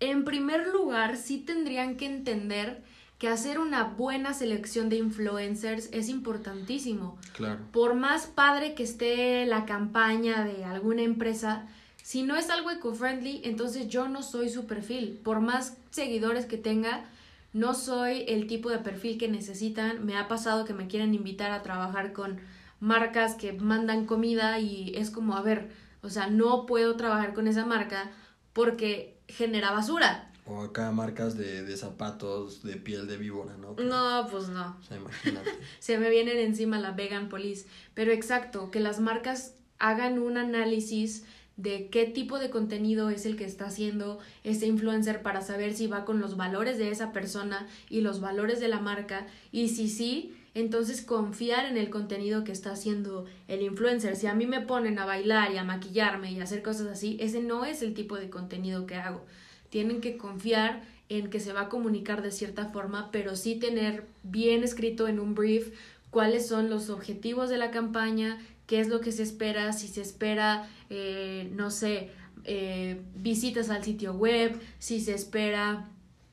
en 0.00 0.24
primer 0.24 0.68
lugar 0.68 1.16
sí 1.16 1.38
tendrían 1.38 1.96
que 1.96 2.06
entender 2.06 2.82
que 3.18 3.28
hacer 3.28 3.58
una 3.58 3.84
buena 3.84 4.32
selección 4.34 4.88
de 4.88 4.96
influencers 4.96 5.88
es 5.92 6.08
importantísimo. 6.08 7.18
Claro. 7.34 7.60
Por 7.72 7.94
más 7.94 8.26
padre 8.26 8.74
que 8.74 8.84
esté 8.84 9.44
la 9.46 9.66
campaña 9.66 10.44
de 10.44 10.64
alguna 10.64 11.02
empresa, 11.02 11.66
si 12.08 12.22
no 12.22 12.36
es 12.36 12.48
algo 12.48 12.70
eco-friendly, 12.70 13.42
entonces 13.44 13.86
yo 13.86 14.08
no 14.08 14.22
soy 14.22 14.48
su 14.48 14.64
perfil. 14.66 15.20
Por 15.22 15.40
más 15.40 15.76
seguidores 15.90 16.46
que 16.46 16.56
tenga, 16.56 17.04
no 17.52 17.74
soy 17.74 18.24
el 18.28 18.46
tipo 18.46 18.70
de 18.70 18.78
perfil 18.78 19.18
que 19.18 19.28
necesitan. 19.28 20.06
Me 20.06 20.16
ha 20.16 20.26
pasado 20.26 20.64
que 20.64 20.72
me 20.72 20.86
quieren 20.86 21.12
invitar 21.12 21.50
a 21.50 21.62
trabajar 21.62 22.14
con 22.14 22.40
marcas 22.80 23.34
que 23.34 23.52
mandan 23.52 24.06
comida 24.06 24.58
y 24.58 24.94
es 24.96 25.10
como, 25.10 25.36
a 25.36 25.42
ver, 25.42 25.68
o 26.00 26.08
sea, 26.08 26.28
no 26.28 26.64
puedo 26.64 26.96
trabajar 26.96 27.34
con 27.34 27.46
esa 27.46 27.66
marca 27.66 28.10
porque 28.54 29.20
genera 29.28 29.70
basura. 29.70 30.32
O 30.46 30.62
acá 30.62 30.90
marcas 30.92 31.36
de, 31.36 31.62
de 31.62 31.76
zapatos 31.76 32.62
de 32.62 32.76
piel 32.76 33.06
de 33.06 33.18
víbora, 33.18 33.58
¿no? 33.58 33.74
no, 33.74 34.28
pues 34.30 34.48
no. 34.48 34.78
O 34.80 34.82
sea, 34.82 34.96
imagínate. 34.96 35.50
Se 35.78 35.98
me 35.98 36.08
vienen 36.08 36.38
encima 36.38 36.78
la 36.78 36.92
vegan 36.92 37.28
police. 37.28 37.66
Pero 37.92 38.12
exacto, 38.12 38.70
que 38.70 38.80
las 38.80 38.98
marcas 38.98 39.56
hagan 39.78 40.18
un 40.18 40.38
análisis 40.38 41.26
de 41.58 41.88
qué 41.88 42.06
tipo 42.06 42.38
de 42.38 42.50
contenido 42.50 43.10
es 43.10 43.26
el 43.26 43.36
que 43.36 43.44
está 43.44 43.66
haciendo 43.66 44.20
ese 44.44 44.66
influencer 44.66 45.22
para 45.22 45.42
saber 45.42 45.74
si 45.74 45.88
va 45.88 46.04
con 46.04 46.20
los 46.20 46.36
valores 46.36 46.78
de 46.78 46.90
esa 46.90 47.12
persona 47.12 47.66
y 47.90 48.00
los 48.00 48.20
valores 48.20 48.60
de 48.60 48.68
la 48.68 48.78
marca 48.78 49.26
y 49.50 49.68
si 49.68 49.88
sí, 49.88 50.36
entonces 50.54 51.02
confiar 51.02 51.66
en 51.66 51.76
el 51.76 51.90
contenido 51.90 52.44
que 52.44 52.52
está 52.52 52.70
haciendo 52.70 53.26
el 53.48 53.62
influencer. 53.62 54.14
Si 54.14 54.28
a 54.28 54.34
mí 54.34 54.46
me 54.46 54.60
ponen 54.60 55.00
a 55.00 55.04
bailar 55.04 55.52
y 55.52 55.56
a 55.56 55.64
maquillarme 55.64 56.30
y 56.30 56.40
a 56.40 56.44
hacer 56.44 56.62
cosas 56.62 56.86
así, 56.86 57.16
ese 57.20 57.42
no 57.42 57.64
es 57.64 57.82
el 57.82 57.92
tipo 57.92 58.16
de 58.16 58.30
contenido 58.30 58.86
que 58.86 58.94
hago. 58.94 59.24
Tienen 59.68 60.00
que 60.00 60.16
confiar 60.16 60.82
en 61.08 61.28
que 61.28 61.40
se 61.40 61.52
va 61.52 61.62
a 61.62 61.68
comunicar 61.68 62.22
de 62.22 62.30
cierta 62.30 62.66
forma, 62.66 63.10
pero 63.10 63.34
sí 63.34 63.56
tener 63.56 64.06
bien 64.22 64.62
escrito 64.62 65.08
en 65.08 65.18
un 65.18 65.34
brief 65.34 65.74
cuáles 66.10 66.46
son 66.46 66.70
los 66.70 66.88
objetivos 66.88 67.50
de 67.50 67.58
la 67.58 67.70
campaña, 67.70 68.38
qué 68.68 68.80
es 68.80 68.88
lo 68.88 69.00
que 69.00 69.10
se 69.10 69.24
espera, 69.24 69.72
si 69.72 69.88
se 69.88 70.02
espera, 70.02 70.68
eh, 70.90 71.50
no 71.56 71.70
sé, 71.70 72.10
eh, 72.44 73.00
visitas 73.16 73.70
al 73.70 73.82
sitio 73.82 74.12
web, 74.12 74.60
si 74.78 75.00
se 75.00 75.14
espera 75.14 75.88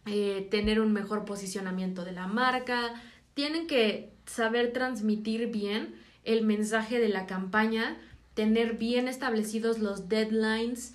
eh, 0.06 0.46
tener 0.52 0.82
un 0.82 0.92
mejor 0.92 1.24
posicionamiento 1.24 2.04
de 2.04 2.12
la 2.12 2.28
marca. 2.28 3.02
Tienen 3.34 3.68
que 3.68 4.12
saber 4.26 4.74
transmitir 4.74 5.48
bien 5.48 5.96
el 6.26 6.44
mensaje 6.44 7.00
de 7.00 7.08
la 7.08 7.26
campaña, 7.26 7.98
tener 8.34 8.74
bien 8.74 9.08
establecidos 9.08 9.80
los 9.80 10.10
deadlines. 10.10 10.94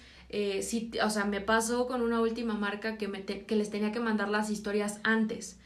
si, 0.60 0.90
o 1.02 1.08
sea, 1.08 1.24
me 1.24 1.40
pasó 1.40 1.86
con 1.86 2.02
una 2.02 2.20
última 2.20 2.52
marca 2.52 2.98
que, 2.98 3.08
me 3.08 3.24
que 3.24 3.56
les 3.56 3.70
tenía 3.70 3.92
que 3.92 4.00
mandar 4.00 4.28
las 4.28 4.50
historias 4.50 5.00
antes. 5.04 5.58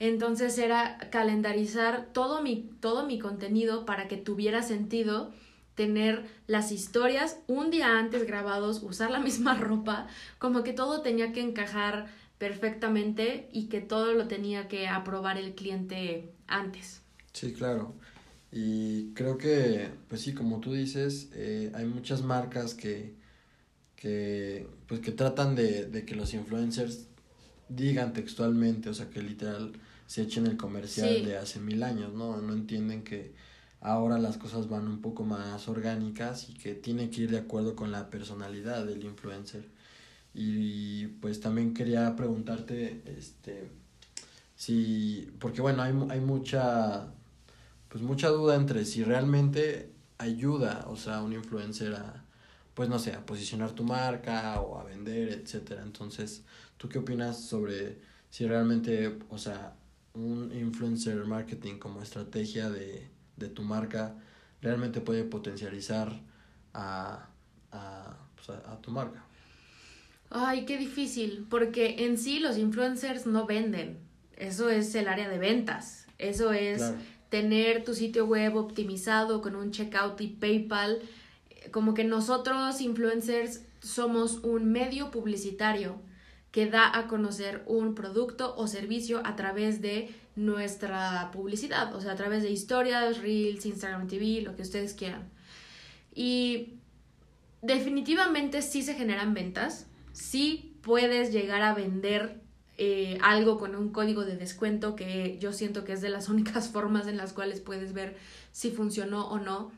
Entonces 0.00 0.56
era 0.58 0.98
calendarizar 1.10 2.08
todo 2.12 2.42
mi, 2.42 2.70
todo 2.80 3.06
mi 3.06 3.18
contenido 3.18 3.84
para 3.84 4.08
que 4.08 4.16
tuviera 4.16 4.62
sentido 4.62 5.30
tener 5.74 6.24
las 6.46 6.72
historias 6.72 7.38
un 7.46 7.70
día 7.70 7.98
antes 7.98 8.26
grabados, 8.26 8.82
usar 8.82 9.10
la 9.10 9.20
misma 9.28 9.54
ropa, 9.54 10.08
como 10.38 10.62
que 10.64 10.72
todo 10.72 11.02
tenía 11.02 11.32
que 11.32 11.42
encajar 11.42 12.06
perfectamente 12.38 13.50
y 13.52 13.66
que 13.66 13.82
todo 13.82 14.14
lo 14.14 14.26
tenía 14.26 14.68
que 14.68 14.88
aprobar 14.88 15.36
el 15.36 15.54
cliente 15.54 16.32
antes. 16.46 17.02
Sí, 17.34 17.52
claro. 17.52 17.94
Y 18.50 19.12
creo 19.12 19.36
que, 19.36 19.90
pues 20.08 20.22
sí, 20.22 20.32
como 20.32 20.60
tú 20.60 20.72
dices, 20.72 21.28
eh, 21.34 21.70
hay 21.74 21.84
muchas 21.84 22.22
marcas 22.22 22.72
que, 22.72 23.14
que, 23.96 24.66
pues 24.86 25.00
que 25.00 25.12
tratan 25.12 25.54
de, 25.54 25.84
de 25.84 26.06
que 26.06 26.16
los 26.16 26.32
influencers 26.32 27.06
digan 27.68 28.14
textualmente, 28.14 28.88
o 28.88 28.94
sea, 28.94 29.10
que 29.10 29.22
literal 29.22 29.72
se 30.10 30.22
echen 30.22 30.48
el 30.48 30.56
comercial 30.56 31.24
de 31.24 31.36
hace 31.36 31.60
mil 31.60 31.84
años, 31.84 32.12
¿no? 32.12 32.36
No 32.40 32.52
entienden 32.52 33.04
que 33.04 33.32
ahora 33.80 34.18
las 34.18 34.38
cosas 34.38 34.68
van 34.68 34.88
un 34.88 35.00
poco 35.00 35.24
más 35.24 35.68
orgánicas 35.68 36.48
y 36.48 36.54
que 36.54 36.74
tiene 36.74 37.10
que 37.10 37.20
ir 37.22 37.30
de 37.30 37.38
acuerdo 37.38 37.76
con 37.76 37.92
la 37.92 38.10
personalidad 38.10 38.84
del 38.84 39.04
influencer. 39.04 39.68
Y 40.34 41.06
pues 41.20 41.38
también 41.38 41.74
quería 41.74 42.16
preguntarte, 42.16 43.04
este, 43.06 43.70
si, 44.56 45.32
porque 45.38 45.60
bueno, 45.60 45.80
hay, 45.84 45.94
hay 46.08 46.18
mucha, 46.18 47.12
pues 47.88 48.02
mucha 48.02 48.30
duda 48.30 48.56
entre 48.56 48.86
si 48.86 49.04
realmente 49.04 49.92
ayuda, 50.18 50.86
o 50.88 50.96
sea, 50.96 51.22
un 51.22 51.34
influencer 51.34 51.94
a, 51.94 52.24
pues 52.74 52.88
no 52.88 52.98
sé, 52.98 53.12
a 53.12 53.24
posicionar 53.24 53.70
tu 53.76 53.84
marca 53.84 54.60
o 54.60 54.76
a 54.76 54.82
vender, 54.82 55.28
etcétera. 55.28 55.82
Entonces, 55.84 56.42
¿tú 56.78 56.88
qué 56.88 56.98
opinas 56.98 57.40
sobre 57.44 58.00
si 58.28 58.44
realmente, 58.48 59.16
o 59.28 59.38
sea, 59.38 59.76
un 60.14 60.52
influencer 60.52 61.24
marketing 61.24 61.78
como 61.78 62.02
estrategia 62.02 62.70
de, 62.70 63.08
de 63.36 63.48
tu 63.48 63.62
marca 63.62 64.16
realmente 64.60 65.00
puede 65.00 65.24
potencializar 65.24 66.20
a, 66.74 67.28
a, 67.72 68.16
pues 68.34 68.50
a, 68.50 68.80
tu 68.80 68.90
marca. 68.90 69.24
Ay, 70.30 70.64
qué 70.64 70.78
difícil, 70.78 71.46
porque 71.48 72.04
en 72.04 72.18
sí 72.18 72.38
los 72.38 72.58
influencers 72.58 73.26
no 73.26 73.46
venden. 73.46 73.98
Eso 74.36 74.68
es 74.70 74.94
el 74.94 75.08
área 75.08 75.28
de 75.28 75.38
ventas. 75.38 76.06
Eso 76.18 76.52
es 76.52 76.92
tener 77.30 77.84
tu 77.84 77.94
sitio 77.94 78.26
web 78.26 78.56
optimizado 78.56 79.40
con 79.40 79.56
un 79.56 79.70
checkout 79.70 80.20
y 80.20 80.28
PayPal. 80.28 81.00
Como 81.72 81.94
que 81.94 82.04
nosotros 82.04 82.80
influencers 82.80 83.62
somos 83.80 84.38
un 84.44 84.70
medio 84.70 85.10
publicitario 85.10 86.00
que 86.50 86.66
da 86.66 86.96
a 86.96 87.06
conocer 87.06 87.62
un 87.66 87.94
producto 87.94 88.54
o 88.56 88.66
servicio 88.66 89.20
a 89.24 89.36
través 89.36 89.80
de 89.80 90.14
nuestra 90.36 91.30
publicidad, 91.32 91.94
o 91.94 92.00
sea, 92.00 92.12
a 92.12 92.16
través 92.16 92.42
de 92.42 92.50
historias, 92.50 93.18
reels, 93.18 93.66
Instagram 93.66 94.08
TV, 94.08 94.42
lo 94.42 94.56
que 94.56 94.62
ustedes 94.62 94.94
quieran. 94.94 95.28
Y 96.14 96.74
definitivamente 97.62 98.62
sí 98.62 98.82
se 98.82 98.94
generan 98.94 99.34
ventas, 99.34 99.86
sí 100.12 100.76
puedes 100.82 101.32
llegar 101.32 101.62
a 101.62 101.74
vender 101.74 102.40
eh, 102.78 103.18
algo 103.22 103.58
con 103.58 103.76
un 103.76 103.90
código 103.90 104.24
de 104.24 104.36
descuento 104.36 104.96
que 104.96 105.38
yo 105.38 105.52
siento 105.52 105.84
que 105.84 105.92
es 105.92 106.00
de 106.00 106.08
las 106.08 106.28
únicas 106.30 106.68
formas 106.68 107.06
en 107.06 107.16
las 107.16 107.32
cuales 107.32 107.60
puedes 107.60 107.92
ver 107.92 108.16
si 108.52 108.70
funcionó 108.70 109.28
o 109.28 109.38
no 109.38 109.70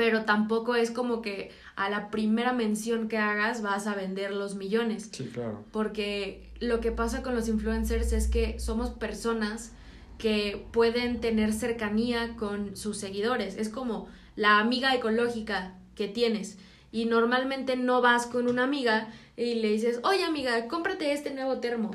pero 0.00 0.24
tampoco 0.24 0.76
es 0.76 0.90
como 0.90 1.20
que 1.20 1.50
a 1.76 1.90
la 1.90 2.08
primera 2.08 2.54
mención 2.54 3.06
que 3.06 3.18
hagas 3.18 3.60
vas 3.60 3.86
a 3.86 3.94
vender 3.94 4.32
los 4.32 4.54
millones. 4.54 5.10
Sí, 5.12 5.24
claro. 5.26 5.62
Porque 5.72 6.50
lo 6.58 6.80
que 6.80 6.90
pasa 6.90 7.22
con 7.22 7.34
los 7.34 7.48
influencers 7.48 8.14
es 8.14 8.26
que 8.26 8.58
somos 8.58 8.88
personas 8.88 9.72
que 10.16 10.66
pueden 10.72 11.20
tener 11.20 11.52
cercanía 11.52 12.34
con 12.38 12.78
sus 12.78 12.96
seguidores. 12.96 13.58
Es 13.58 13.68
como 13.68 14.08
la 14.36 14.58
amiga 14.58 14.94
ecológica 14.94 15.74
que 15.94 16.08
tienes. 16.08 16.56
Y 16.90 17.04
normalmente 17.04 17.76
no 17.76 18.00
vas 18.00 18.24
con 18.24 18.48
una 18.48 18.64
amiga 18.64 19.08
y 19.36 19.56
le 19.56 19.68
dices, 19.68 20.00
oye 20.02 20.24
amiga, 20.24 20.66
cómprate 20.66 21.12
este 21.12 21.34
nuevo 21.34 21.58
termo. 21.58 21.90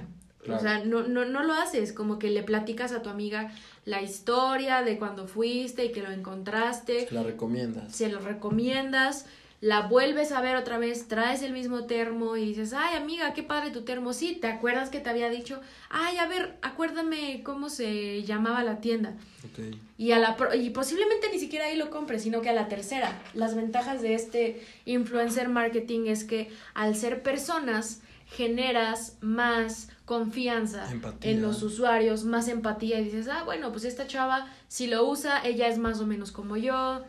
O 0.50 0.60
sea, 0.60 0.84
no, 0.84 1.04
no, 1.04 1.26
no 1.26 1.44
lo 1.44 1.54
haces, 1.54 1.94
como 1.94 2.20
que 2.20 2.30
le 2.30 2.44
platicas 2.44 2.92
a 2.92 3.02
tu 3.02 3.10
amiga 3.10 3.52
la 3.86 4.02
historia 4.02 4.82
de 4.82 4.98
cuando 4.98 5.28
fuiste 5.28 5.86
y 5.86 5.92
que 5.92 6.02
lo 6.02 6.12
encontraste. 6.12 7.08
La 7.12 7.24
recomiendas. 7.24 7.96
Se 7.96 8.10
lo 8.10 8.20
recomiendas, 8.20 9.26
la 9.62 9.82
vuelves 9.82 10.32
a 10.32 10.42
ver 10.42 10.56
otra 10.56 10.78
vez, 10.78 11.08
traes 11.08 11.42
el 11.42 11.54
mismo 11.54 11.86
termo 11.86 12.36
y 12.38 12.46
dices, 12.46 12.74
ay 12.74 12.96
amiga, 12.96 13.34
qué 13.34 13.42
padre 13.42 13.72
tu 13.72 13.82
termo. 13.84 14.14
Sí, 14.14 14.38
¿te 14.40 14.48
acuerdas 14.48 14.90
que 14.90 15.00
te 15.00 15.10
había 15.10 15.30
dicho? 15.30 15.62
Ay, 15.90 16.18
a 16.18 16.28
ver, 16.28 16.58
acuérdame 16.62 17.42
cómo 17.44 17.70
se 17.70 18.24
llamaba 18.24 18.64
la 18.64 18.82
tienda. 18.82 19.14
Okay. 19.52 19.80
Y, 19.98 20.12
a 20.12 20.20
la, 20.20 20.38
y 20.56 20.70
posiblemente 20.72 21.30
ni 21.32 21.40
siquiera 21.40 21.66
ahí 21.66 21.78
lo 21.78 21.90
compres, 21.90 22.24
sino 22.24 22.42
que 22.42 22.50
a 22.50 22.54
la 22.54 22.68
tercera. 22.68 23.22
Las 23.34 23.56
ventajas 23.56 24.02
de 24.02 24.14
este 24.14 24.62
influencer 24.86 25.50
marketing 25.50 26.08
es 26.08 26.24
que 26.26 26.52
al 26.74 26.96
ser 26.96 27.24
personas 27.24 28.02
generas 28.28 29.18
más 29.22 29.90
confianza 30.06 30.88
en 31.22 31.42
los 31.42 31.64
usuarios, 31.64 32.24
más 32.24 32.48
empatía 32.48 33.00
y 33.00 33.06
dices, 33.06 33.28
ah, 33.28 33.44
bueno, 33.44 33.72
pues 33.72 33.86
esta 33.86 34.08
chava 34.08 34.48
si 34.68 34.88
lo 34.88 35.06
usa, 35.08 35.46
ella 35.46 35.68
es 35.68 35.78
más 35.78 36.00
o 36.00 36.06
menos 36.06 36.32
como 36.32 36.58
yo, 36.58 37.02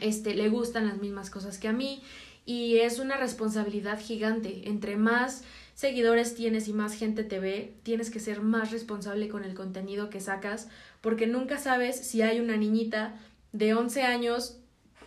este, 0.00 0.34
le 0.34 0.48
gustan 0.48 0.88
las 0.88 0.98
mismas 0.98 1.30
cosas 1.30 1.58
que 1.58 1.68
a 1.68 1.72
mí 1.72 2.02
y 2.46 2.78
es 2.78 2.98
una 2.98 3.16
responsabilidad 3.16 4.00
gigante. 4.00 4.68
Entre 4.68 4.96
más 4.96 5.44
seguidores 5.74 6.34
tienes 6.34 6.68
y 6.68 6.72
más 6.72 6.94
gente 6.94 7.24
te 7.24 7.38
ve, 7.38 7.74
tienes 7.82 8.10
que 8.10 8.20
ser 8.20 8.40
más 8.40 8.70
responsable 8.70 9.28
con 9.28 9.44
el 9.44 9.54
contenido 9.54 10.10
que 10.10 10.20
sacas 10.20 10.68
porque 11.00 11.26
nunca 11.26 11.58
sabes 11.58 11.96
si 11.96 12.22
hay 12.22 12.40
una 12.40 12.56
niñita 12.56 13.14
de 13.52 13.74
11 13.74 14.02
años, 14.02 14.56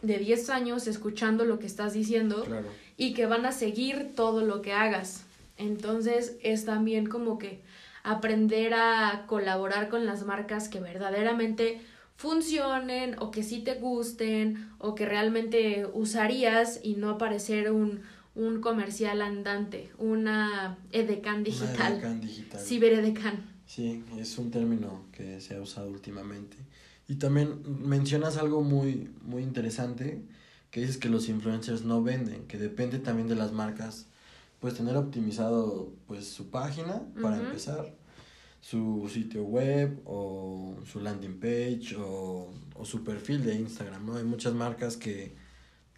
de 0.01 0.19
10 0.19 0.49
años 0.49 0.87
escuchando 0.87 1.45
lo 1.45 1.59
que 1.59 1.65
estás 1.65 1.93
diciendo 1.93 2.45
y 2.97 3.13
que 3.13 3.25
van 3.25 3.45
a 3.45 3.51
seguir 3.51 4.13
todo 4.15 4.41
lo 4.45 4.61
que 4.61 4.73
hagas. 4.73 5.23
Entonces 5.57 6.37
es 6.41 6.65
también 6.65 7.07
como 7.07 7.37
que 7.37 7.61
aprender 8.03 8.73
a 8.73 9.25
colaborar 9.27 9.89
con 9.89 10.05
las 10.05 10.25
marcas 10.25 10.67
que 10.67 10.79
verdaderamente 10.79 11.81
funcionen 12.15 13.15
o 13.19 13.31
que 13.31 13.43
sí 13.43 13.59
te 13.59 13.75
gusten 13.75 14.69
o 14.77 14.95
que 14.95 15.05
realmente 15.05 15.87
usarías 15.93 16.79
y 16.83 16.95
no 16.95 17.11
aparecer 17.11 17.71
un, 17.71 18.01
un 18.35 18.61
comercial 18.61 19.21
andante, 19.21 19.91
una 19.97 20.77
edecán 20.91 21.43
digital. 21.43 21.99
Una 21.99 22.15
digital. 22.15 22.59
Ciberedecán. 22.61 23.53
Sí, 23.65 24.03
es 24.17 24.37
un 24.37 24.51
término 24.51 25.05
que 25.11 25.39
se 25.41 25.55
ha 25.55 25.61
usado 25.61 25.87
últimamente. 25.89 26.57
Y 27.07 27.15
también 27.15 27.61
mencionas 27.85 28.37
algo 28.37 28.61
muy, 28.61 29.09
muy 29.21 29.43
interesante, 29.43 30.21
que 30.71 30.81
dices 30.81 30.97
que 30.97 31.09
los 31.09 31.29
influencers 31.29 31.83
no 31.83 32.01
venden, 32.01 32.47
que 32.47 32.57
depende 32.57 32.99
también 32.99 33.27
de 33.27 33.35
las 33.35 33.51
marcas 33.51 34.07
pues 34.63 34.75
tener 34.75 34.95
optimizado 34.95 35.91
pues 36.07 36.25
su 36.25 36.49
página 36.49 37.01
para 37.21 37.35
empezar, 37.35 37.97
su 38.61 39.11
sitio 39.13 39.43
web 39.43 40.01
o 40.05 40.77
su 40.85 41.01
landing 41.01 41.37
page 41.37 41.97
o, 41.97 42.49
o 42.73 42.85
su 42.85 43.03
perfil 43.03 43.43
de 43.43 43.55
Instagram, 43.55 44.05
¿no? 44.05 44.15
Hay 44.15 44.23
muchas 44.23 44.53
marcas 44.53 44.95
que, 44.95 45.35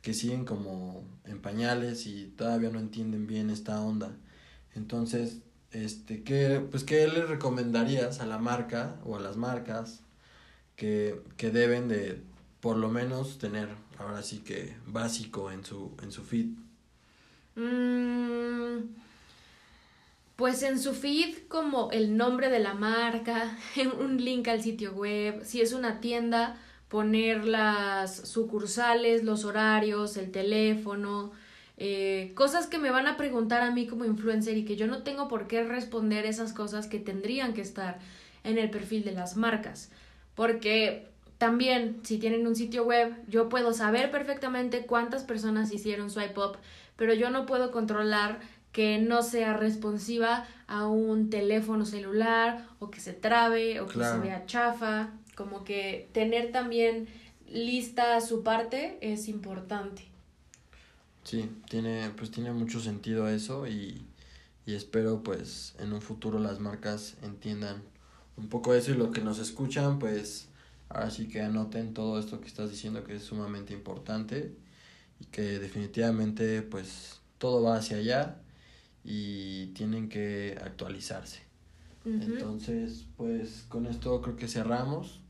que 0.02 0.16
siguen 0.16 0.46
como 0.46 1.04
en 1.26 1.44
pañales 1.44 2.08
y 2.08 2.34
todavía 2.36 2.72
no 2.72 2.80
entienden 2.80 3.28
bien 3.28 3.52
esta 3.52 3.80
onda. 3.80 4.18
Entonces, 4.74 5.44
este, 5.70 6.24
¿qué, 6.24 6.60
pues, 6.72 6.84
¿qué 6.84 7.08
le 7.08 7.24
recomendarías 7.24 8.20
a 8.20 8.26
la 8.26 8.40
marca 8.40 9.00
o 9.06 9.16
a 9.16 9.20
las 9.20 9.38
marcas 9.38 10.02
que, 10.76 11.22
que 11.38 11.52
deben 11.52 11.88
de 11.88 12.24
por 12.62 12.78
lo 12.78 12.90
menos 12.90 13.38
tener 13.38 13.70
ahora 14.00 14.24
sí 14.24 14.40
que 14.40 14.76
básico 14.88 15.52
en 15.52 15.64
su, 15.64 15.96
en 16.02 16.12
su 16.12 16.24
feed? 16.24 16.48
Mm, 17.56 18.90
pues 20.36 20.64
en 20.64 20.80
su 20.80 20.94
feed 20.94 21.48
como 21.48 21.92
el 21.92 22.18
nombre 22.18 22.50
de 22.50 22.60
la 22.60 22.74
marca, 22.74 23.58
un 24.00 24.24
link 24.24 24.48
al 24.48 24.62
sitio 24.62 24.94
web, 24.94 25.44
si 25.44 25.62
es 25.62 25.74
una 25.74 26.00
tienda, 26.02 26.58
poner 26.90 27.46
las 27.46 28.16
sucursales, 28.30 29.24
los 29.24 29.46
horarios, 29.46 30.18
el 30.18 30.32
teléfono, 30.32 31.32
eh, 31.78 32.32
cosas 32.36 32.68
que 32.68 32.78
me 32.78 32.92
van 32.92 33.08
a 33.08 33.18
preguntar 33.18 33.62
a 33.62 33.72
mí 33.72 33.88
como 33.88 34.06
influencer 34.06 34.58
y 34.58 34.66
que 34.66 34.76
yo 34.76 34.88
no 34.88 35.04
tengo 35.04 35.28
por 35.28 35.48
qué 35.48 35.64
responder 35.64 36.26
esas 36.26 36.54
cosas 36.54 36.88
que 36.88 37.00
tendrían 37.00 37.54
que 37.54 37.62
estar 37.62 38.00
en 38.44 38.58
el 38.58 38.70
perfil 38.70 39.04
de 39.04 39.12
las 39.12 39.36
marcas. 39.36 39.92
Porque 40.36 41.08
también, 41.38 42.00
si 42.04 42.18
tienen 42.18 42.48
un 42.48 42.56
sitio 42.56 42.86
web, 42.86 43.14
yo 43.28 43.50
puedo 43.50 43.74
saber 43.74 44.12
perfectamente 44.12 44.86
cuántas 44.86 45.24
personas 45.24 45.72
hicieron 45.74 46.10
swipe 46.10 46.40
up, 46.40 46.58
pero 46.96 47.14
yo 47.14 47.30
no 47.30 47.46
puedo 47.46 47.72
controlar 47.72 48.40
que 48.72 48.98
no 48.98 49.24
sea 49.24 49.54
responsiva 49.54 50.46
a 50.68 50.88
un 50.88 51.30
teléfono 51.30 51.86
celular 51.86 52.68
o 52.80 52.92
que 52.92 53.00
se 53.00 53.14
trabe 53.14 53.80
o 53.80 53.88
que 53.88 54.04
se 54.04 54.20
vea 54.20 54.46
chafa. 54.46 55.12
Como 55.36 55.64
que 55.64 56.10
tener 56.12 56.52
también 56.52 57.08
lista 57.48 58.20
su 58.20 58.44
parte 58.44 58.98
es 59.00 59.30
importante. 59.30 60.04
Sí, 61.24 61.50
tiene, 61.70 62.12
pues 62.18 62.32
tiene 62.32 62.52
mucho 62.52 62.82
sentido 62.82 63.30
eso 63.30 63.66
y, 63.66 64.06
y 64.66 64.76
espero 64.76 65.24
pues 65.24 65.76
en 65.80 65.94
un 65.94 66.02
futuro 66.02 66.38
las 66.38 66.60
marcas 66.60 67.16
entiendan 67.22 67.82
un 68.36 68.50
poco 68.50 68.74
eso 68.74 68.92
y 68.92 68.96
lo 68.96 69.12
que 69.12 69.22
nos 69.22 69.40
escuchan 69.40 70.00
pues 70.00 70.50
ahora 70.90 71.10
sí 71.10 71.30
que 71.30 71.42
anoten 71.42 71.94
todo 71.94 72.20
esto 72.20 72.42
que 72.42 72.48
estás 72.48 72.70
diciendo 72.70 73.06
que 73.06 73.16
es 73.16 73.24
sumamente 73.24 73.74
importante 73.74 74.54
y 75.20 75.26
que 75.26 75.60
definitivamente 75.60 76.62
pues 76.62 77.22
todo 77.38 77.64
va 77.64 77.78
hacia 77.78 77.98
allá 77.98 78.42
y 79.04 79.68
tienen 79.68 80.10
que 80.10 80.58
actualizarse. 80.64 81.44
Entonces, 82.06 83.06
pues 83.18 83.66
con 83.68 83.88
esto 83.88 84.22
creo 84.22 84.36
que 84.36 84.48
cerramos. 84.48 85.22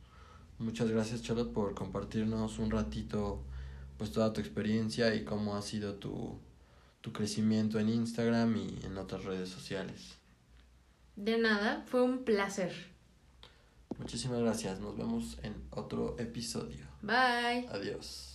Muchas 0.59 0.89
gracias 0.89 1.21
Charlotte 1.21 1.53
por 1.53 1.73
compartirnos 1.73 2.59
un 2.59 2.69
ratito 2.69 3.43
pues 3.97 4.11
toda 4.11 4.33
tu 4.33 4.41
experiencia 4.41 5.15
y 5.15 5.23
cómo 5.23 5.55
ha 5.55 5.61
sido 5.61 5.95
tu, 5.95 6.37
tu 7.01 7.13
crecimiento 7.13 7.79
en 7.79 7.89
Instagram 7.89 8.57
y 8.57 8.79
en 8.83 8.97
otras 8.97 9.23
redes 9.23 9.49
sociales. 9.49 10.17
De 11.15 11.37
nada, 11.37 11.85
fue 11.87 12.01
un 12.01 12.25
placer. 12.25 12.73
Muchísimas 13.97 14.39
gracias, 14.39 14.79
nos 14.81 14.97
vemos 14.97 15.37
en 15.43 15.55
otro 15.69 16.17
episodio. 16.19 16.85
Bye. 17.01 17.67
Adiós. 17.69 18.34